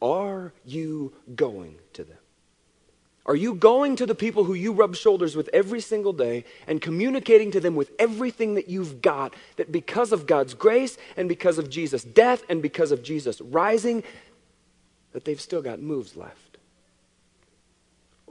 Are 0.00 0.52
you 0.64 1.14
going 1.34 1.76
to 1.94 2.04
them? 2.04 2.18
Are 3.24 3.36
you 3.36 3.54
going 3.54 3.94
to 3.96 4.06
the 4.06 4.16
people 4.16 4.44
who 4.44 4.54
you 4.54 4.72
rub 4.72 4.96
shoulders 4.96 5.36
with 5.36 5.48
every 5.52 5.80
single 5.80 6.12
day 6.12 6.44
and 6.66 6.80
communicating 6.80 7.52
to 7.52 7.60
them 7.60 7.76
with 7.76 7.92
everything 7.98 8.54
that 8.54 8.68
you've 8.68 9.00
got 9.00 9.34
that 9.56 9.70
because 9.70 10.10
of 10.10 10.26
God's 10.26 10.54
grace 10.54 10.98
and 11.16 11.28
because 11.28 11.56
of 11.56 11.70
Jesus' 11.70 12.02
death 12.02 12.42
and 12.48 12.60
because 12.60 12.90
of 12.90 13.04
Jesus' 13.04 13.40
rising, 13.40 14.02
that 15.12 15.24
they've 15.24 15.40
still 15.40 15.62
got 15.62 15.80
moves 15.80 16.16
left? 16.16 16.51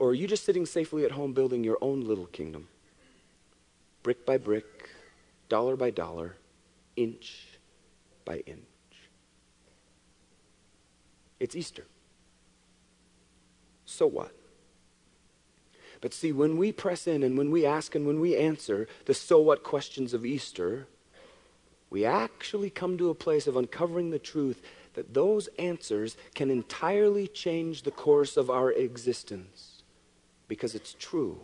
Or 0.02 0.08
are 0.08 0.14
you 0.14 0.26
just 0.26 0.44
sitting 0.44 0.66
safely 0.66 1.04
at 1.04 1.12
home 1.12 1.32
building 1.32 1.62
your 1.62 1.78
own 1.80 2.00
little 2.00 2.26
kingdom? 2.26 2.66
Brick 4.02 4.26
by 4.26 4.36
brick, 4.36 4.90
dollar 5.48 5.76
by 5.76 5.90
dollar, 5.90 6.34
inch 6.96 7.46
by 8.24 8.38
inch. 8.38 8.58
It's 11.38 11.54
Easter. 11.54 11.84
So 13.84 14.08
what? 14.08 14.32
But 16.00 16.12
see, 16.12 16.32
when 16.32 16.56
we 16.56 16.72
press 16.72 17.06
in 17.06 17.22
and 17.22 17.38
when 17.38 17.52
we 17.52 17.64
ask 17.64 17.94
and 17.94 18.04
when 18.04 18.18
we 18.18 18.36
answer 18.36 18.88
the 19.04 19.14
so 19.14 19.40
what 19.40 19.62
questions 19.62 20.12
of 20.12 20.26
Easter, 20.26 20.88
we 21.90 22.04
actually 22.04 22.70
come 22.70 22.98
to 22.98 23.08
a 23.08 23.14
place 23.14 23.46
of 23.46 23.56
uncovering 23.56 24.10
the 24.10 24.18
truth 24.18 24.62
that 24.94 25.14
those 25.14 25.48
answers 25.60 26.16
can 26.34 26.50
entirely 26.50 27.28
change 27.28 27.82
the 27.82 27.92
course 27.92 28.36
of 28.36 28.50
our 28.50 28.72
existence 28.72 29.81
because 30.52 30.74
it's 30.74 30.94
true 30.98 31.40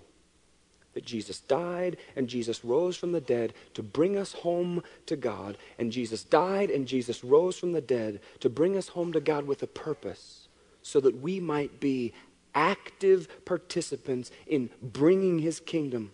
that 0.92 1.02
Jesus 1.02 1.40
died 1.40 1.96
and 2.14 2.28
Jesus 2.28 2.62
rose 2.62 2.94
from 2.94 3.12
the 3.12 3.22
dead 3.22 3.54
to 3.72 3.82
bring 3.82 4.18
us 4.18 4.34
home 4.34 4.82
to 5.06 5.16
God, 5.16 5.56
and 5.78 5.90
Jesus 5.90 6.22
died 6.22 6.68
and 6.68 6.86
Jesus 6.86 7.24
rose 7.24 7.58
from 7.58 7.72
the 7.72 7.80
dead 7.80 8.20
to 8.40 8.50
bring 8.50 8.76
us 8.76 8.88
home 8.88 9.14
to 9.14 9.20
God 9.20 9.46
with 9.46 9.62
a 9.62 9.66
purpose 9.66 10.48
so 10.82 11.00
that 11.00 11.22
we 11.22 11.40
might 11.40 11.80
be 11.80 12.12
active 12.54 13.46
participants 13.46 14.30
in 14.46 14.68
bringing 14.82 15.38
his 15.38 15.58
kingdom 15.58 16.10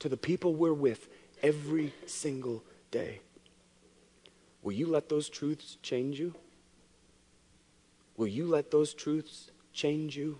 to 0.00 0.08
the 0.08 0.16
people 0.16 0.52
we're 0.52 0.72
with 0.72 1.08
every 1.44 1.94
single 2.06 2.64
day. 2.90 3.20
Will 4.64 4.72
you 4.72 4.88
let 4.88 5.08
those 5.08 5.28
truths 5.28 5.76
change 5.80 6.18
you? 6.18 6.34
Will 8.16 8.26
you 8.26 8.48
let 8.48 8.72
those 8.72 8.94
truths 8.94 9.52
change 9.72 10.16
you? 10.16 10.38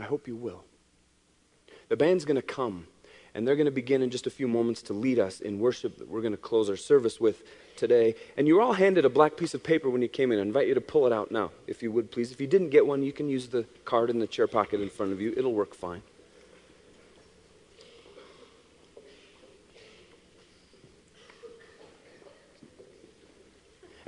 I 0.00 0.04
hope 0.04 0.26
you 0.26 0.36
will. 0.36 0.64
The 1.88 1.96
band's 1.96 2.24
going 2.24 2.36
to 2.36 2.42
come, 2.42 2.86
and 3.34 3.46
they're 3.46 3.56
going 3.56 3.66
to 3.66 3.72
begin 3.72 4.00
in 4.00 4.10
just 4.10 4.26
a 4.26 4.30
few 4.30 4.48
moments 4.48 4.82
to 4.82 4.92
lead 4.92 5.18
us 5.18 5.40
in 5.40 5.58
worship 5.58 5.98
that 5.98 6.08
we're 6.08 6.20
going 6.20 6.32
to 6.32 6.38
close 6.38 6.70
our 6.70 6.76
service 6.76 7.20
with 7.20 7.42
today. 7.76 8.14
And 8.36 8.46
you 8.46 8.54
were 8.54 8.62
all 8.62 8.72
handed 8.72 9.04
a 9.04 9.10
black 9.10 9.36
piece 9.36 9.54
of 9.54 9.62
paper 9.62 9.90
when 9.90 10.02
you 10.02 10.08
came 10.08 10.32
in. 10.32 10.38
I 10.38 10.42
invite 10.42 10.68
you 10.68 10.74
to 10.74 10.80
pull 10.80 11.06
it 11.06 11.12
out 11.12 11.30
now, 11.30 11.50
if 11.66 11.82
you 11.82 11.90
would, 11.92 12.10
please. 12.10 12.30
If 12.32 12.40
you 12.40 12.46
didn't 12.46 12.70
get 12.70 12.86
one, 12.86 13.02
you 13.02 13.12
can 13.12 13.28
use 13.28 13.48
the 13.48 13.64
card 13.84 14.08
in 14.08 14.18
the 14.18 14.26
chair 14.26 14.46
pocket 14.46 14.80
in 14.80 14.88
front 14.88 15.12
of 15.12 15.20
you, 15.20 15.34
it'll 15.36 15.52
work 15.52 15.74
fine. 15.74 16.02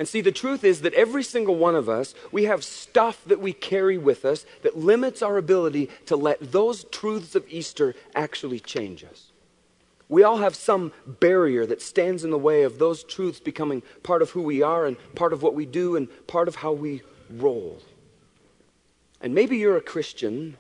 And 0.03 0.09
see, 0.09 0.21
the 0.21 0.33
truth 0.33 0.65
is 0.65 0.81
that 0.81 0.95
every 0.95 1.23
single 1.23 1.55
one 1.55 1.77
of 1.77 1.89
us, 1.89 2.13
we 2.33 2.43
have 2.47 2.65
stuff 2.65 3.23
that 3.27 3.39
we 3.39 3.53
carry 3.53 3.97
with 3.97 4.25
us 4.25 4.45
that 4.63 4.77
limits 4.77 5.23
our 5.23 5.39
ability 5.39 5.91
to 6.07 6.17
let 6.17 6.51
those 6.51 6.83
truths 6.83 7.37
of 7.37 7.47
Easter 7.49 7.95
actually 8.13 8.59
change 8.59 9.05
us. 9.05 9.31
We 10.09 10.25
all 10.25 10.39
have 10.39 10.57
some 10.57 10.91
barrier 11.07 11.65
that 11.67 11.81
stands 11.81 12.25
in 12.25 12.33
the 12.33 12.37
way 12.37 12.65
of 12.65 12.81
those 12.81 13.05
truths 13.05 13.39
becoming 13.39 13.85
part 14.03 14.23
of 14.23 14.31
who 14.31 14.43
we 14.43 14.61
are 14.61 14.87
and 14.87 14.97
part 15.15 15.33
of 15.33 15.41
what 15.41 15.55
we 15.55 15.67
do 15.67 15.95
and 15.95 16.09
part 16.27 16.49
of 16.49 16.57
how 16.57 16.73
we 16.73 17.03
roll. 17.31 17.79
And 19.21 19.37
maybe 19.37 19.57
you're 19.57 19.77
a 19.77 19.81
Christian 19.81 20.57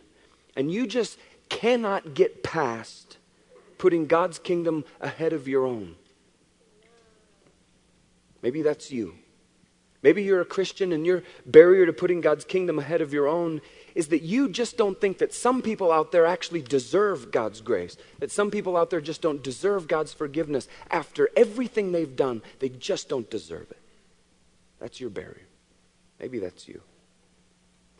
and 0.55 0.70
you 0.70 0.87
just 0.87 1.18
cannot 1.48 2.14
get 2.14 2.44
past 2.44 3.16
putting 3.76 4.07
God's 4.07 4.38
kingdom 4.38 4.85
ahead 5.00 5.33
of 5.33 5.48
your 5.48 5.66
own. 5.66 5.96
Maybe 8.40 8.62
that's 8.62 8.92
you. 8.92 9.16
Maybe 10.03 10.25
you're 10.25 10.41
a 10.41 10.47
Christian 10.47 10.93
and 10.93 11.07
your 11.07 11.23
barrier 11.47 11.87
to 11.87 11.93
putting 11.93 12.21
God's 12.21 12.45
kingdom 12.45 12.79
ahead 12.79 13.01
of 13.01 13.12
your 13.12 13.29
own 13.29 13.61
is 13.95 14.09
that 14.09 14.23
you 14.23 14.49
just 14.49 14.77
don't 14.77 15.01
think 15.01 15.19
that 15.19 15.33
some 15.33 15.62
people 15.62 15.93
out 15.93 16.11
there 16.11 16.27
actually 16.27 16.62
deserve 16.62 17.31
God's 17.31 17.61
grace, 17.61 17.97
that 18.19 18.33
some 18.33 18.51
people 18.51 18.77
out 18.77 18.91
there 18.91 19.01
just 19.01 19.23
don't 19.23 19.43
deserve 19.43 19.87
God's 19.87 20.12
forgiveness. 20.12 20.67
After 20.91 21.31
everything 21.37 21.93
they've 21.93 22.17
done, 22.17 22.43
they 22.59 22.69
just 22.69 23.09
don't 23.09 23.31
deserve 23.31 23.71
it. 23.71 23.79
That's 24.81 25.01
your 25.01 25.11
barrier. 25.11 25.47
Maybe 26.19 26.41
that's 26.41 26.67
you. 26.67 26.81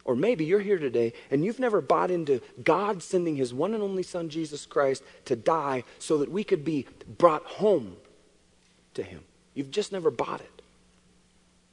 Or 0.05 0.17
maybe 0.17 0.45
you're 0.45 0.61
here 0.61 0.79
today 0.79 1.13
and 1.31 1.45
you've 1.45 1.61
never 1.61 1.81
bought 1.81 2.11
into 2.11 2.41
God 2.65 3.03
sending 3.03 3.37
his 3.37 3.55
one 3.55 3.75
and 3.75 3.83
only 3.83 4.03
Son, 4.03 4.29
Jesus 4.29 4.67
Christ, 4.67 5.05
to 5.27 5.37
die 5.37 5.85
so 6.01 6.19
that 6.19 6.33
we 6.33 6.43
could 6.43 6.65
be 6.65 6.87
brought 7.07 7.45
home 7.45 7.97
to 8.95 9.05
him. 9.05 9.23
You've 9.55 9.71
just 9.71 9.93
never 9.93 10.11
bought 10.11 10.41
it. 10.41 10.51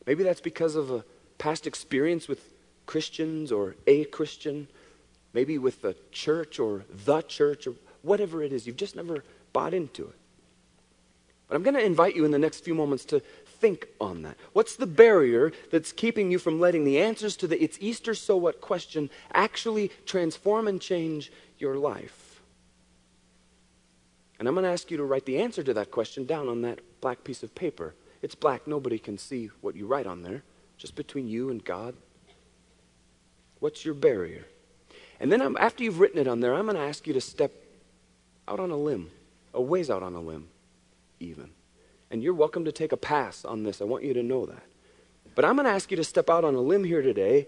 Maybe 0.10 0.24
that's 0.24 0.41
because 0.41 0.76
of 0.76 0.89
a 0.89 1.06
past 1.38 1.67
experience 1.67 2.28
with 2.28 2.52
Christians 2.88 3.52
or 3.52 3.76
a 3.86 4.06
Christian, 4.06 4.67
maybe 5.34 5.60
with 5.60 5.84
the 5.84 5.95
church 6.12 6.58
or 6.60 6.84
the 7.06 7.22
church 7.22 7.67
or 7.67 7.76
whatever 8.02 8.41
it 8.41 8.52
is. 8.52 8.65
You've 8.65 8.76
just 8.76 8.95
never 8.95 9.24
bought 9.54 9.72
into 9.72 10.06
it. 10.08 10.15
But 11.48 11.58
I'm 11.58 11.62
going 11.62 11.76
to 11.76 11.86
invite 11.86 12.15
you 12.15 12.26
in 12.26 12.32
the 12.32 12.39
next 12.39 12.62
few 12.62 12.74
moments 12.74 13.06
to 13.06 13.19
think 13.45 13.86
on 14.02 14.24
that. 14.24 14.36
What's 14.54 14.76
the 14.76 14.88
barrier 14.88 15.52
that's 15.72 15.91
keeping 15.91 16.32
you 16.32 16.39
from 16.39 16.60
letting 16.60 16.86
the 16.86 17.00
answers 17.00 17.38
to 17.38 17.48
the 17.48 17.63
it's 17.63 17.78
Easter, 17.80 18.15
so 18.15 18.36
what 18.36 18.62
question 18.62 19.12
actually 19.32 19.91
transform 20.08 20.67
and 20.67 20.82
change 20.82 21.32
your 21.60 21.76
life? 21.76 22.41
And 24.39 24.48
I'm 24.48 24.56
going 24.56 24.63
to 24.63 24.72
ask 24.72 24.89
you 24.89 24.98
to 24.98 25.04
write 25.04 25.28
the 25.28 25.39
answer 25.39 25.62
to 25.62 25.74
that 25.76 25.91
question 25.91 26.26
down 26.26 26.50
on 26.50 26.63
that 26.63 26.80
black 27.00 27.24
piece 27.24 27.43
of 27.43 27.54
paper. 27.54 27.93
It's 28.21 28.36
black, 28.36 28.67
nobody 28.67 28.99
can 28.99 29.17
see 29.17 29.49
what 29.62 29.75
you 29.75 29.88
write 29.88 30.08
on 30.08 30.23
there, 30.23 30.43
just 30.77 30.95
between 30.95 31.27
you 31.27 31.49
and 31.49 31.63
God. 31.63 31.95
What's 33.60 33.86
your 33.86 33.93
barrier? 33.93 34.45
And 35.19 35.32
then 35.32 35.41
I'm, 35.41 35.58
after 35.58 35.84
you've 35.84 35.99
written 35.99 36.19
it 36.19 36.27
on 36.27 36.39
there, 36.39 36.53
I'm 36.53 36.65
going 36.65 36.77
to 36.77 36.82
ask 36.82 37.08
you 37.08 37.13
to 37.13 37.21
step 37.21 37.51
out 38.47 38.60
on 38.60 38.71
a 38.71 38.77
limb, 38.77 39.10
a 39.53 39.62
ways 39.62 39.89
out 39.89 40.03
on 40.03 40.15
a 40.15 40.21
limb, 40.21 40.47
even. 41.19 41.49
And 42.10 42.23
you're 42.23 42.34
welcome 42.34 42.65
to 42.65 42.71
take 42.71 42.91
a 42.91 42.97
pass 42.97 43.45
on 43.45 43.63
this. 43.63 43.82
I 43.82 43.86
want 43.86 44.03
you 44.03 44.13
to 44.13 44.23
know 44.23 44.45
that. 44.45 44.63
But 45.36 45.45
I'm 45.45 45.55
going 45.55 45.65
to 45.65 45.71
ask 45.71 45.91
you 45.91 45.97
to 45.97 46.03
step 46.03 46.29
out 46.29 46.43
on 46.43 46.55
a 46.55 46.62
limb 46.62 46.84
here 46.84 47.01
today. 47.01 47.47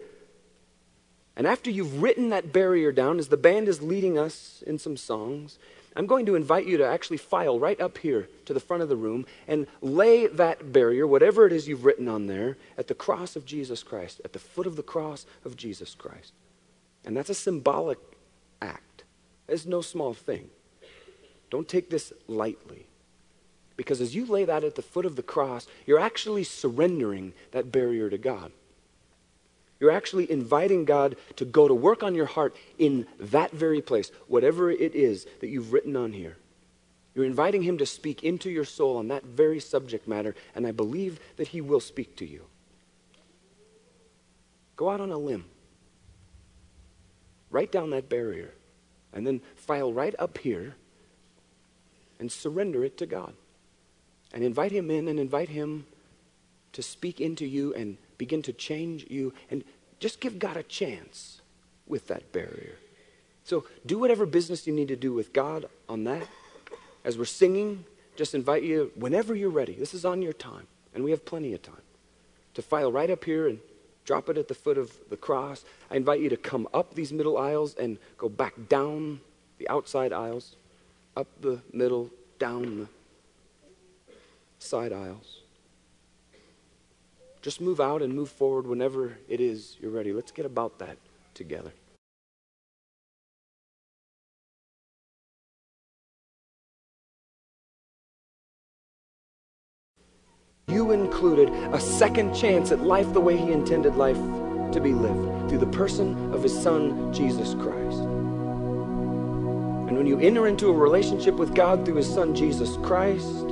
And 1.35 1.47
after 1.47 1.71
you've 1.71 2.01
written 2.01 2.29
that 2.29 2.53
barrier 2.53 2.91
down, 2.91 3.17
as 3.17 3.29
the 3.29 3.37
band 3.37 3.67
is 3.67 3.81
leading 3.81 4.17
us 4.17 4.63
in 4.67 4.77
some 4.77 4.97
songs, 4.97 5.57
I'm 5.95 6.05
going 6.05 6.25
to 6.27 6.35
invite 6.35 6.65
you 6.65 6.77
to 6.77 6.87
actually 6.87 7.17
file 7.17 7.59
right 7.59 7.79
up 7.79 7.97
here 7.97 8.29
to 8.45 8.53
the 8.53 8.59
front 8.59 8.81
of 8.81 8.89
the 8.89 8.95
room 8.95 9.25
and 9.47 9.67
lay 9.81 10.27
that 10.27 10.71
barrier, 10.71 11.05
whatever 11.05 11.45
it 11.45 11.51
is 11.51 11.67
you've 11.67 11.83
written 11.83 12.07
on 12.07 12.27
there, 12.27 12.57
at 12.77 12.87
the 12.87 12.95
cross 12.95 13.35
of 13.35 13.45
Jesus 13.45 13.83
Christ, 13.83 14.21
at 14.23 14.31
the 14.31 14.39
foot 14.39 14.67
of 14.67 14.77
the 14.77 14.83
cross 14.83 15.25
of 15.43 15.57
Jesus 15.57 15.93
Christ. 15.93 16.31
And 17.03 17.17
that's 17.17 17.29
a 17.29 17.33
symbolic 17.35 17.99
act. 18.61 19.03
It's 19.49 19.65
no 19.65 19.81
small 19.81 20.13
thing. 20.13 20.49
Don't 21.49 21.67
take 21.67 21.89
this 21.89 22.13
lightly. 22.27 22.85
Because 23.75 23.99
as 23.99 24.15
you 24.15 24.25
lay 24.25 24.45
that 24.45 24.63
at 24.63 24.75
the 24.75 24.81
foot 24.81 25.05
of 25.05 25.15
the 25.15 25.23
cross, 25.23 25.67
you're 25.85 25.99
actually 25.99 26.43
surrendering 26.45 27.33
that 27.51 27.71
barrier 27.71 28.09
to 28.09 28.17
God. 28.17 28.53
You're 29.81 29.91
actually 29.91 30.31
inviting 30.31 30.85
God 30.85 31.15
to 31.37 31.43
go 31.43 31.67
to 31.67 31.73
work 31.73 32.03
on 32.03 32.13
your 32.13 32.27
heart 32.27 32.55
in 32.77 33.07
that 33.19 33.51
very 33.51 33.81
place, 33.81 34.11
whatever 34.27 34.69
it 34.69 34.93
is 34.93 35.25
that 35.39 35.49
you've 35.49 35.73
written 35.73 35.97
on 35.97 36.13
here. 36.13 36.37
You're 37.15 37.25
inviting 37.25 37.63
Him 37.63 37.79
to 37.79 37.85
speak 37.87 38.23
into 38.23 38.51
your 38.51 38.63
soul 38.63 38.97
on 38.97 39.07
that 39.07 39.23
very 39.23 39.59
subject 39.59 40.07
matter, 40.07 40.35
and 40.53 40.67
I 40.67 40.71
believe 40.71 41.19
that 41.37 41.47
He 41.47 41.61
will 41.61 41.79
speak 41.79 42.15
to 42.17 42.25
you. 42.27 42.45
Go 44.75 44.91
out 44.91 45.01
on 45.01 45.11
a 45.11 45.17
limb. 45.17 45.45
Write 47.49 47.71
down 47.71 47.89
that 47.89 48.07
barrier, 48.07 48.53
and 49.11 49.25
then 49.25 49.41
file 49.55 49.91
right 49.91 50.13
up 50.19 50.37
here 50.37 50.75
and 52.19 52.31
surrender 52.31 52.85
it 52.85 52.97
to 52.99 53.07
God. 53.07 53.33
And 54.31 54.43
invite 54.43 54.71
Him 54.71 54.91
in 54.91 55.07
and 55.07 55.19
invite 55.19 55.49
Him 55.49 55.87
to 56.73 56.83
speak 56.83 57.19
into 57.19 57.47
you 57.47 57.73
and 57.73 57.97
begin 58.21 58.43
to 58.43 58.53
change 58.53 59.07
you 59.09 59.33
and 59.49 59.63
just 59.99 60.19
give 60.19 60.37
God 60.37 60.55
a 60.55 60.61
chance 60.61 61.41
with 61.87 62.05
that 62.09 62.31
barrier. 62.31 62.75
So 63.43 63.65
do 63.83 63.97
whatever 63.97 64.27
business 64.27 64.67
you 64.67 64.73
need 64.73 64.89
to 64.89 64.95
do 64.95 65.11
with 65.11 65.33
God 65.33 65.65
on 65.89 66.03
that. 66.03 66.27
As 67.03 67.17
we're 67.17 67.25
singing, 67.25 67.83
just 68.15 68.35
invite 68.35 68.61
you 68.61 68.91
whenever 68.93 69.33
you're 69.33 69.49
ready. 69.49 69.73
This 69.73 69.95
is 69.95 70.05
on 70.05 70.21
your 70.21 70.33
time, 70.33 70.67
and 70.93 71.03
we 71.03 71.09
have 71.09 71.25
plenty 71.25 71.51
of 71.55 71.63
time 71.63 71.81
to 72.53 72.61
file 72.61 72.91
right 72.91 73.09
up 73.09 73.23
here 73.23 73.47
and 73.47 73.57
drop 74.05 74.29
it 74.29 74.37
at 74.37 74.47
the 74.47 74.53
foot 74.53 74.77
of 74.77 74.95
the 75.09 75.17
cross. 75.17 75.65
I 75.89 75.95
invite 75.95 76.19
you 76.19 76.29
to 76.29 76.37
come 76.37 76.67
up 76.75 76.93
these 76.93 77.11
middle 77.11 77.39
aisles 77.39 77.73
and 77.73 77.97
go 78.19 78.29
back 78.29 78.53
down 78.69 79.19
the 79.57 79.67
outside 79.67 80.13
aisles, 80.13 80.55
up 81.17 81.27
the 81.41 81.59
middle, 81.73 82.11
down 82.37 82.81
the 82.81 82.87
side 84.59 84.93
aisles. 84.93 85.40
Just 87.41 87.59
move 87.59 87.79
out 87.79 88.01
and 88.03 88.13
move 88.13 88.29
forward 88.29 88.67
whenever 88.67 89.17
it 89.27 89.41
is 89.41 89.77
you're 89.81 89.91
ready. 89.91 90.13
Let's 90.13 90.31
get 90.31 90.45
about 90.45 90.77
that 90.79 90.97
together. 91.33 91.71
You 100.67 100.91
included 100.91 101.49
a 101.73 101.79
second 101.79 102.33
chance 102.33 102.71
at 102.71 102.79
life 102.79 103.11
the 103.11 103.19
way 103.19 103.35
He 103.35 103.51
intended 103.51 103.95
life 103.95 104.19
to 104.71 104.79
be 104.79 104.93
lived 104.93 105.49
through 105.49 105.57
the 105.57 105.65
person 105.65 106.33
of 106.33 106.43
His 106.43 106.57
Son, 106.57 107.11
Jesus 107.11 107.55
Christ. 107.55 107.99
And 109.89 109.97
when 109.97 110.05
you 110.07 110.19
enter 110.19 110.47
into 110.47 110.69
a 110.69 110.73
relationship 110.73 111.35
with 111.35 111.53
God 111.53 111.83
through 111.83 111.95
His 111.95 112.07
Son, 112.07 112.33
Jesus 112.33 112.77
Christ, 112.77 113.49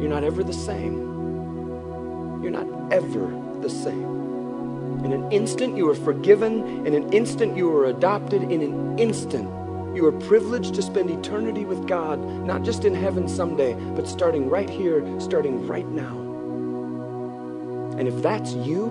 you're 0.00 0.10
not 0.10 0.24
ever 0.24 0.42
the 0.42 0.52
same. 0.52 1.13
You're 2.44 2.52
not 2.52 2.92
ever 2.92 3.32
the 3.62 3.70
same. 3.70 5.02
In 5.02 5.14
an 5.14 5.32
instant, 5.32 5.78
you 5.78 5.88
are 5.88 5.94
forgiven. 5.94 6.86
In 6.86 6.92
an 6.92 7.10
instant, 7.10 7.56
you 7.56 7.74
are 7.74 7.86
adopted. 7.86 8.42
In 8.42 8.60
an 8.60 8.98
instant, 8.98 9.48
you 9.96 10.04
are 10.04 10.12
privileged 10.12 10.74
to 10.74 10.82
spend 10.82 11.08
eternity 11.08 11.64
with 11.64 11.88
God, 11.88 12.22
not 12.44 12.62
just 12.62 12.84
in 12.84 12.94
heaven 12.94 13.28
someday, 13.30 13.72
but 13.96 14.06
starting 14.06 14.50
right 14.50 14.68
here, 14.68 15.02
starting 15.18 15.66
right 15.66 15.88
now. 15.88 16.18
And 17.98 18.06
if 18.06 18.20
that's 18.20 18.52
you, 18.52 18.84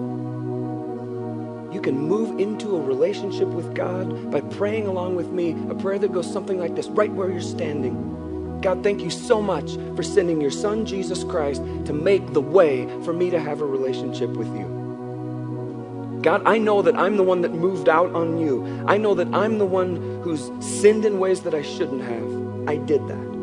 you 1.72 1.80
can 1.80 1.96
move 1.96 2.40
into 2.40 2.76
a 2.76 2.82
relationship 2.82 3.50
with 3.50 3.76
God 3.76 4.32
by 4.32 4.42
praying 4.42 4.88
along 4.88 5.16
with 5.16 5.30
me 5.30 5.52
a 5.70 5.76
prayer 5.76 6.00
that 6.00 6.12
goes 6.12 6.26
something 6.26 6.58
like 6.58 6.74
this 6.76 6.88
right 6.88 7.14
where 7.14 7.30
you're 7.30 7.40
standing. 7.40 8.23
God, 8.64 8.82
thank 8.82 9.02
you 9.02 9.10
so 9.10 9.42
much 9.42 9.76
for 9.96 10.04
sending 10.04 10.40
your 10.40 10.50
son, 10.50 10.86
Jesus 10.86 11.26
Christ, 11.26 11.62
to 11.86 11.92
make 11.92 12.32
the 12.32 12.40
way 12.40 12.88
for 13.04 13.12
me 13.12 13.30
to 13.30 13.38
have 13.38 13.60
a 13.60 13.66
relationship 13.66 14.30
with 14.30 14.48
you. 14.48 16.20
God, 16.24 16.42
I 16.46 16.58
know 16.60 16.82
that 16.82 16.96
I'm 16.96 17.18
the 17.18 17.24
one 17.24 17.42
that 17.42 17.54
moved 17.54 17.90
out 17.90 18.14
on 18.16 18.38
you. 18.38 18.66
I 18.88 18.96
know 18.96 19.14
that 19.16 19.28
I'm 19.34 19.58
the 19.58 19.66
one 19.66 20.22
who's 20.24 20.50
sinned 20.66 21.04
in 21.04 21.20
ways 21.20 21.42
that 21.42 21.54
I 21.54 21.62
shouldn't 21.62 22.02
have. 22.04 22.70
I 22.70 22.78
did 22.78 23.06
that. 23.10 23.34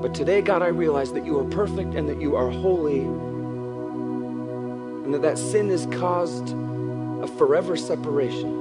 But 0.00 0.14
today, 0.14 0.40
God, 0.40 0.62
I 0.62 0.68
realize 0.68 1.12
that 1.12 1.26
you 1.26 1.40
are 1.40 1.44
perfect 1.46 1.96
and 1.96 2.08
that 2.08 2.20
you 2.20 2.36
are 2.36 2.50
holy, 2.50 3.00
and 5.04 5.12
that 5.12 5.22
that 5.22 5.38
sin 5.38 5.70
has 5.70 5.86
caused 5.86 6.50
a 6.50 7.26
forever 7.36 7.76
separation. 7.76 8.57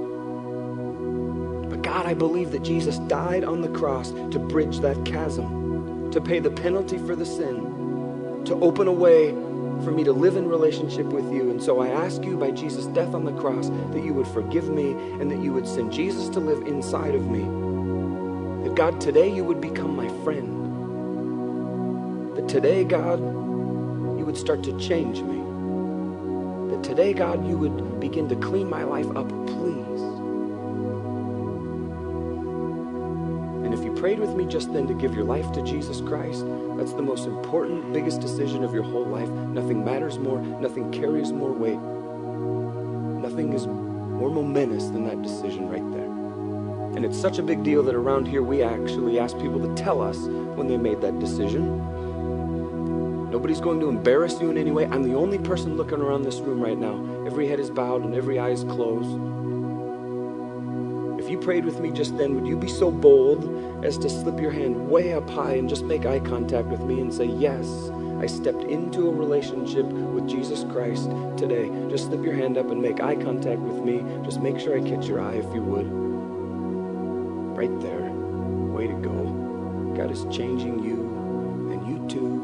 God, 1.88 2.06
I 2.06 2.14
believe 2.16 2.52
that 2.52 2.64
Jesus 2.64 2.98
died 3.08 3.46
on 3.46 3.62
the 3.62 3.70
cross 3.70 4.12
to 4.12 4.40
bridge 4.40 4.80
that 4.82 5.06
chasm, 5.06 6.12
to 6.12 6.20
pay 6.20 6.40
the 6.40 6.52
penalty 6.52 6.98
for 6.98 7.16
the 7.16 7.26
sin, 7.26 8.44
to 8.44 8.56
open 8.56 8.90
a 8.90 8.92
way 8.92 9.30
for 9.86 9.92
me 9.92 10.04
to 10.04 10.12
live 10.12 10.36
in 10.36 10.50
relationship 10.50 11.06
with 11.06 11.32
you. 11.32 11.50
And 11.50 11.64
so 11.64 11.80
I 11.80 11.88
ask 11.88 12.26
you 12.26 12.36
by 12.36 12.52
Jesus' 12.52 12.88
death 12.88 13.14
on 13.14 13.24
the 13.24 13.32
cross 13.32 13.70
that 13.70 14.04
you 14.04 14.14
would 14.14 14.28
forgive 14.28 14.68
me 14.68 14.92
and 14.92 15.32
that 15.32 15.40
you 15.40 15.54
would 15.54 15.66
send 15.66 15.94
Jesus 15.94 16.28
to 16.28 16.42
live 16.42 16.68
inside 16.68 17.16
of 17.16 17.26
me. 17.32 17.44
That 18.66 18.76
God, 18.76 19.00
today 19.00 19.34
you 19.34 19.46
would 19.46 19.62
become 19.62 19.96
my 19.96 20.10
friend. 20.26 20.58
That 22.36 22.50
today, 22.50 22.84
God, 22.84 23.20
you 23.20 24.26
would 24.26 24.36
start 24.36 24.62
to 24.64 24.78
change 24.78 25.22
me. 25.22 25.38
That 26.70 26.84
today, 26.84 27.14
God, 27.14 27.48
you 27.48 27.58
would 27.58 28.02
begin 28.02 28.28
to 28.28 28.36
clean 28.36 28.70
my 28.70 28.84
life 28.84 29.08
up, 29.16 29.30
please. 29.48 29.87
Prayed 34.00 34.20
with 34.20 34.36
me 34.36 34.46
just 34.46 34.72
then 34.74 34.88
to 34.88 34.94
give 34.94 35.16
your 35.16 35.26
life 35.26 35.52
to 35.54 35.62
Jesus 35.64 36.02
Christ, 36.02 36.46
that's 36.78 36.94
the 36.94 37.02
most 37.02 37.26
important, 37.26 37.94
biggest 37.94 38.22
decision 38.22 38.64
of 38.64 38.74
your 38.74 38.84
whole 38.84 39.06
life. 39.06 39.30
Nothing 39.30 39.84
matters 39.84 40.20
more, 40.20 40.40
nothing 40.40 40.92
carries 40.92 41.32
more 41.32 41.52
weight, 41.52 41.80
nothing 43.22 43.54
is 43.54 43.66
more 43.66 44.30
momentous 44.30 44.86
than 44.86 45.06
that 45.06 45.22
decision 45.24 45.68
right 45.70 45.92
there. 45.92 46.06
And 46.96 47.04
it's 47.06 47.20
such 47.20 47.40
a 47.40 47.44
big 47.44 47.64
deal 47.64 47.82
that 47.84 47.96
around 47.96 48.28
here 48.28 48.44
we 48.44 48.62
actually 48.62 49.20
ask 49.20 49.36
people 49.40 49.60
to 49.60 49.74
tell 49.76 50.02
us 50.02 50.18
when 50.18 50.68
they 50.68 50.78
made 50.78 51.02
that 51.02 51.20
decision. 51.20 51.78
Nobody's 53.32 53.62
going 53.62 53.80
to 53.80 53.90
embarrass 53.90 54.40
you 54.40 54.50
in 54.52 54.58
any 54.58 54.72
way. 54.72 54.86
I'm 54.86 55.04
the 55.04 55.16
only 55.16 55.38
person 55.40 55.76
looking 55.76 56.02
around 56.02 56.22
this 56.24 56.40
room 56.40 56.62
right 56.62 56.78
now. 56.78 56.96
Every 57.26 57.48
head 57.48 57.60
is 57.60 57.70
bowed 57.70 58.04
and 58.04 58.16
every 58.16 58.40
eye 58.40 58.50
is 58.50 58.64
closed. 58.64 59.37
Prayed 61.48 61.64
with 61.64 61.80
me 61.80 61.92
just 61.92 62.18
then, 62.18 62.36
would 62.36 62.46
you 62.46 62.58
be 62.58 62.68
so 62.68 62.92
bold 62.92 63.86
as 63.86 63.98
to 64.00 64.10
slip 64.10 64.38
your 64.38 64.52
hand 64.52 64.90
way 64.90 65.14
up 65.14 65.30
high 65.30 65.54
and 65.54 65.70
just 65.70 65.86
make 65.86 66.06
eye 66.06 66.20
contact 66.20 66.68
with 66.68 66.82
me 66.82 67.00
and 67.00 67.14
say, 67.14 67.24
Yes, 67.24 67.90
I 68.20 68.26
stepped 68.26 68.66
into 68.66 69.08
a 69.08 69.14
relationship 69.14 69.86
with 69.86 70.28
Jesus 70.28 70.66
Christ 70.66 71.10
today? 71.38 71.72
Just 71.90 72.08
slip 72.08 72.22
your 72.22 72.34
hand 72.34 72.58
up 72.58 72.70
and 72.70 72.82
make 72.82 73.00
eye 73.00 73.16
contact 73.16 73.62
with 73.62 73.82
me. 73.82 74.04
Just 74.26 74.42
make 74.42 74.60
sure 74.60 74.78
I 74.78 74.82
catch 74.82 75.08
your 75.08 75.22
eye 75.22 75.36
if 75.36 75.46
you 75.56 75.62
would. 75.62 75.88
Right 77.58 77.80
there. 77.80 78.12
Way 78.12 78.88
to 78.88 78.96
go. 78.96 79.94
God 79.96 80.12
is 80.12 80.26
changing 80.26 80.84
you, 80.84 81.00
and 81.72 81.88
you 81.88 82.06
too. 82.10 82.44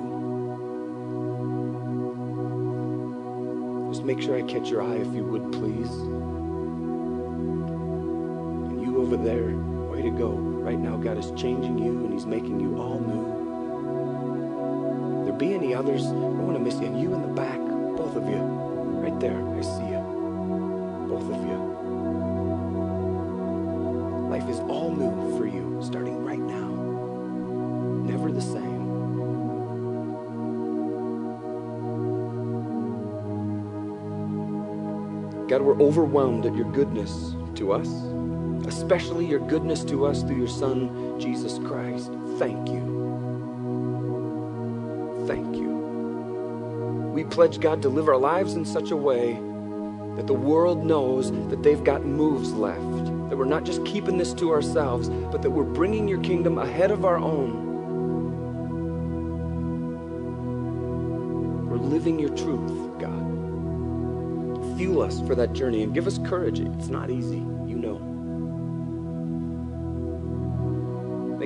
Just 3.91 4.05
make 4.05 4.21
sure 4.21 4.37
I 4.37 4.43
catch 4.43 4.69
your 4.69 4.81
eye 4.81 4.95
if 4.95 5.13
you 5.13 5.25
would, 5.25 5.51
please. 5.51 6.32
Over 9.13 9.23
there, 9.23 9.55
way 9.91 10.01
to 10.01 10.09
go. 10.09 10.29
Right 10.31 10.79
now, 10.79 10.97
God 10.97 11.19
is 11.19 11.29
changing 11.39 11.77
you 11.77 12.03
and 12.03 12.11
He's 12.11 12.25
making 12.25 12.59
you 12.59 12.81
all 12.81 12.97
new. 12.99 13.25
There 15.25 15.33
be 15.33 15.53
any 15.53 15.75
others? 15.75 16.07
I 16.07 16.13
don't 16.13 16.47
want 16.47 16.57
to 16.57 16.63
miss 16.63 16.79
you. 16.79 16.87
And 16.87 16.99
you 16.99 17.13
in 17.13 17.21
the 17.21 17.27
back, 17.27 17.59
both 17.59 18.15
of 18.15 18.27
you, 18.27 18.37
right 18.37 19.19
there. 19.19 19.37
I 19.37 19.61
see 19.61 19.85
you. 19.85 20.01
Both 21.07 21.29
of 21.31 21.45
you. 21.45 21.59
Life 24.31 24.49
is 24.49 24.59
all 24.61 24.91
new 24.91 25.37
for 25.37 25.45
you, 25.45 25.79
starting 25.83 26.25
right 26.25 26.39
now. 26.39 26.69
Never 28.09 28.31
the 28.31 28.41
same. 28.41 28.81
God, 35.47 35.61
we're 35.61 35.79
overwhelmed 35.79 36.47
at 36.47 36.55
your 36.55 36.71
goodness 36.71 37.35
to 37.55 37.73
us, 37.73 37.87
especially 38.73 39.25
your 39.25 39.39
goodness 39.39 39.83
to 39.85 40.05
us 40.05 40.21
through 40.23 40.37
your 40.37 40.47
Son, 40.47 41.19
Jesus 41.19 41.59
Christ. 41.59 42.11
Thank 42.37 42.69
you. 42.69 42.81
Thank 45.27 45.55
you. 45.55 45.69
We 47.13 47.23
pledge, 47.23 47.59
God, 47.59 47.81
to 47.83 47.89
live 47.89 48.07
our 48.07 48.17
lives 48.17 48.55
in 48.55 48.65
such 48.65 48.91
a 48.91 48.97
way 48.97 49.33
that 50.15 50.27
the 50.27 50.33
world 50.33 50.85
knows 50.85 51.31
that 51.49 51.63
they've 51.63 51.83
got 51.83 52.05
moves 52.05 52.51
left, 52.53 53.05
that 53.29 53.37
we're 53.37 53.45
not 53.45 53.63
just 53.63 53.85
keeping 53.85 54.17
this 54.17 54.33
to 54.35 54.51
ourselves, 54.51 55.09
but 55.09 55.41
that 55.41 55.51
we're 55.51 55.63
bringing 55.63 56.07
your 56.07 56.19
kingdom 56.21 56.57
ahead 56.57 56.91
of 56.91 57.05
our 57.05 57.17
own. 57.17 57.69
We're 61.69 61.77
living 61.77 62.19
your 62.19 62.35
truth, 62.35 62.99
God 62.99 63.23
fuel 64.77 65.01
us 65.01 65.21
for 65.21 65.35
that 65.35 65.53
journey 65.53 65.83
and 65.83 65.93
give 65.93 66.07
us 66.07 66.17
courage. 66.25 66.59
It's 66.59 66.87
not 66.87 67.09
easy, 67.09 67.39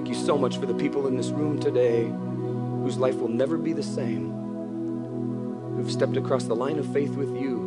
Thank 0.07 0.19
you 0.19 0.25
so 0.25 0.37
much 0.37 0.55
for 0.57 0.65
the 0.65 0.73
people 0.73 1.05
in 1.07 1.17
this 1.17 1.31
room 1.31 1.59
today 1.59 2.05
whose 2.05 2.97
life 2.97 3.15
will 3.15 3.27
never 3.27 3.57
be 3.57 3.73
the 3.73 3.83
same, 3.83 4.31
who've 5.75 5.91
stepped 5.91 6.15
across 6.15 6.45
the 6.45 6.55
line 6.55 6.79
of 6.79 6.93
faith 6.93 7.09
with 7.09 7.27
you, 7.35 7.57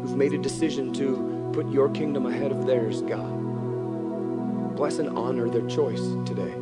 who've 0.00 0.16
made 0.16 0.32
a 0.32 0.38
decision 0.38 0.90
to 0.94 1.50
put 1.52 1.70
your 1.70 1.90
kingdom 1.90 2.24
ahead 2.24 2.50
of 2.50 2.66
theirs, 2.66 3.02
God. 3.02 4.74
Bless 4.74 4.98
and 4.98 5.10
honor 5.18 5.50
their 5.50 5.66
choice 5.68 6.00
today. 6.24 6.54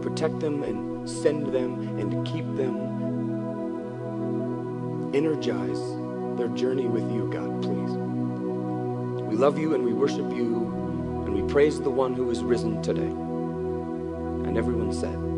Protect 0.00 0.38
them 0.38 0.62
and 0.62 1.10
send 1.10 1.48
them 1.48 1.98
and 1.98 2.24
keep 2.24 2.44
them 2.54 2.76
energize 5.12 5.80
their 6.38 6.48
journey 6.56 6.86
with 6.86 7.10
you, 7.10 7.28
God, 7.28 7.60
please. 7.60 7.90
We 9.26 9.34
love 9.34 9.58
you 9.58 9.74
and 9.74 9.84
we 9.84 9.92
worship 9.92 10.30
you 10.30 10.81
and 11.32 11.42
we 11.42 11.50
praise 11.50 11.80
the 11.80 11.88
one 11.88 12.12
who 12.12 12.30
is 12.30 12.44
risen 12.44 12.82
today. 12.82 13.08
And 14.46 14.58
everyone 14.58 14.92
said, 14.92 15.31